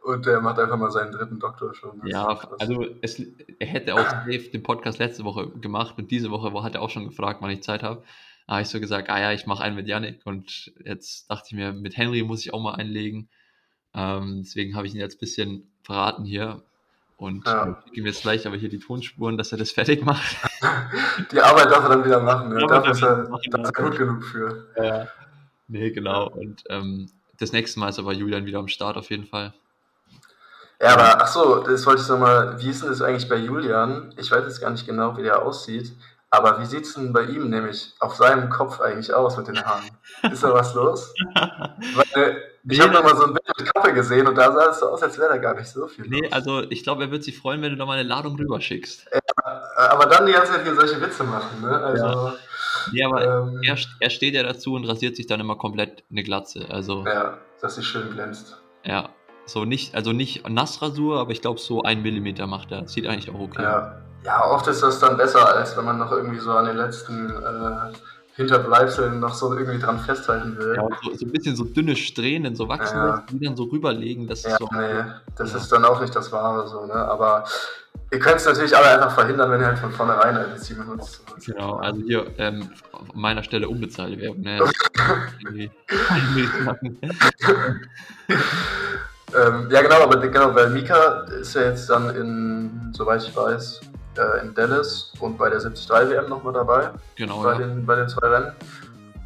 [0.03, 2.01] Und der macht einfach mal seinen dritten Doktor schon.
[2.01, 2.27] Das ja,
[2.59, 3.21] also es,
[3.59, 7.05] er hätte auch den Podcast letzte Woche gemacht und diese Woche hat er auch schon
[7.07, 8.03] gefragt, wann ich Zeit habe.
[8.49, 11.49] Da habe ich so gesagt, ah ja, ich mache einen mit Yannick und jetzt dachte
[11.49, 13.29] ich mir, mit Henry muss ich auch mal einlegen.
[13.95, 16.63] Ähm, deswegen habe ich ihn jetzt ein bisschen verraten hier
[17.19, 17.83] und ja.
[17.85, 20.37] ich gebe jetzt gleich aber hier die Tonspuren, dass er das fertig macht.
[21.31, 22.67] Die Arbeit darf er dann wieder machen, ne?
[22.67, 24.67] da ist er, ist er gut genug für.
[24.83, 25.09] Ja.
[25.67, 26.31] Nee, genau.
[26.31, 29.53] Und ähm, das nächste Mal ist aber Julian wieder am Start auf jeden Fall.
[30.81, 32.59] Ja, aber ach so, das wollte ich nochmal.
[32.63, 34.15] Wie ist denn das eigentlich bei Julian?
[34.17, 35.93] Ich weiß jetzt gar nicht genau, wie der aussieht.
[36.31, 39.65] Aber wie sieht es denn bei ihm nämlich auf seinem Kopf eigentlich aus mit den
[39.65, 39.85] Haaren?
[40.31, 41.15] Ist da was los?
[41.35, 44.91] Weil ich habe nochmal so ein Bild mit Kappe gesehen und da sah es so
[44.91, 46.07] aus, als wäre da gar nicht so viel.
[46.07, 46.33] Nee, los.
[46.33, 49.07] also ich glaube, er wird sich freuen, wenn du da mal eine Ladung rüberschickst.
[49.11, 51.71] Ja, aber dann die ganze Zeit hier solche Witze machen, ne?
[51.71, 52.35] Also, ja.
[52.93, 56.23] Nee, aber ähm, er, er steht ja dazu und rasiert sich dann immer komplett eine
[56.23, 56.67] Glatze.
[56.69, 58.61] Also, ja, dass sie schön glänzt.
[58.85, 59.09] Ja,
[59.47, 62.87] so nicht, also nicht Nassrasur, aber ich glaube so ein Millimeter macht er.
[62.87, 63.63] Sieht eigentlich auch okay.
[63.63, 64.03] Ja.
[64.29, 67.31] Ja, oft ist das dann besser, als wenn man noch irgendwie so an den letzten
[67.31, 67.93] äh,
[68.35, 70.77] Hinterbleibseln noch so irgendwie dran festhalten will.
[70.77, 73.25] Ja, so, so ein bisschen so dünne Strähnen, so wachsen, ja.
[73.31, 74.27] die dann so rüberlegen.
[74.27, 75.03] Das ja, so, nee,
[75.35, 75.59] das ja.
[75.59, 76.93] ist dann auch nicht das Wahre so, ne?
[76.93, 77.45] Aber
[78.11, 81.23] ihr könnt es natürlich alle einfach verhindern, wenn ihr halt von vornherein ein bisschen benutzt.
[81.47, 84.61] Genau, also hier ähm, an meiner Stelle unbezahlte Werbung, ne?
[89.35, 93.81] Ähm, ja, genau, aber genau, weil Mika ist ja jetzt dann in, soweit ich weiß,
[94.19, 96.91] äh, in Dallas und bei der 73 WM nochmal dabei.
[97.17, 97.43] Genau.
[97.43, 97.59] Bei, ja.
[97.59, 98.53] den, bei den zwei Rennen.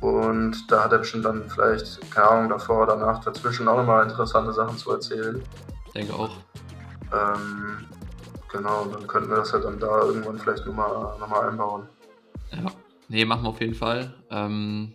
[0.01, 4.09] Und da hat er bestimmt dann vielleicht, keine Ahnung, davor oder danach dazwischen auch nochmal
[4.09, 5.41] interessante Sachen zu erzählen.
[5.95, 6.31] Denke auch.
[7.13, 7.87] Ähm,
[8.51, 11.89] genau, dann könnten wir das halt dann da irgendwann vielleicht nochmal noch mal einbauen.
[12.51, 12.73] Ja,
[13.09, 14.13] nee, machen wir auf jeden Fall.
[14.31, 14.93] Ähm,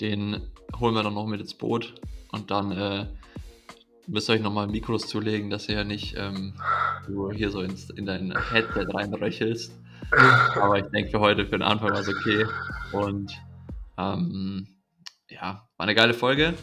[0.00, 0.42] den
[0.78, 1.94] holen wir dann noch mit ins Boot
[2.32, 3.06] und dann äh,
[4.06, 6.54] müsst ihr euch nochmal Mikros zulegen, dass ihr ja nicht ähm,
[7.32, 9.72] hier so ins, in dein Headset reinröchelst.
[10.54, 12.46] Aber ich denke für heute, für den Anfang war es okay.
[12.92, 13.32] Und
[13.98, 14.68] ähm,
[15.28, 16.54] ja, war eine geile Folge.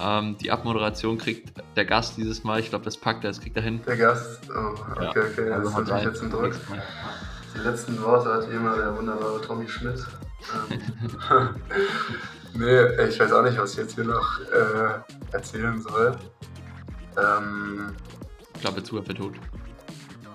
[0.00, 2.60] Ähm, die Abmoderation kriegt der Gast dieses Mal.
[2.60, 3.80] Ich glaube, das packt er, das kriegt er hin.
[3.86, 4.40] Der Gast?
[4.50, 5.10] Oh, okay, ja.
[5.10, 5.50] okay.
[5.50, 6.54] Also das ist natürlich jetzt ein Druck.
[7.54, 10.04] Die letzten Worte hat wie immer der wunderbare Tommy Schmidt.
[10.70, 10.80] Ähm,
[12.54, 16.16] nee, ich weiß auch nicht, was ich jetzt hier noch äh, erzählen soll.
[17.16, 17.94] Ähm,
[18.60, 19.34] Klappe zu, Affe tot.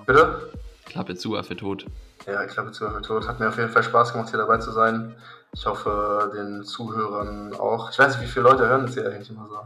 [0.05, 0.51] Bitte?
[0.85, 1.85] Klappe zu, Affe tot.
[2.25, 3.27] Ja, Klappe zu, Affe tot.
[3.27, 5.15] Hat mir auf jeden Fall Spaß gemacht, hier dabei zu sein.
[5.53, 7.89] Ich hoffe, den Zuhörern auch.
[7.91, 9.59] Ich weiß nicht, wie viele Leute hören das hier eigentlich immer so.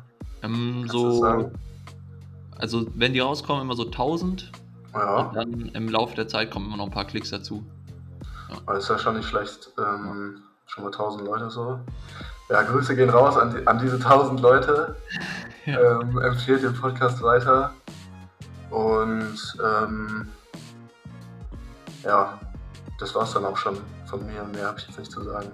[0.43, 1.51] Ähm, so.
[2.57, 4.51] Also, wenn die rauskommen, immer so 1000.
[4.93, 5.17] Ja.
[5.17, 7.65] Und dann im Laufe der Zeit kommen immer noch ein paar Klicks dazu.
[8.49, 8.57] Ja.
[8.67, 9.71] Das ist ja schon nicht schlecht.
[9.77, 11.79] Ähm, schon mal 1000 Leute so.
[12.49, 14.95] Ja, Grüße gehen raus an, die, an diese 1000 Leute.
[15.65, 17.73] Ähm, empfehlt den Podcast weiter.
[18.69, 20.27] Und ähm,
[22.03, 22.39] ja,
[22.99, 24.43] das war's dann auch schon von mir.
[24.43, 25.51] Mehr habe ich jetzt nicht zu sagen.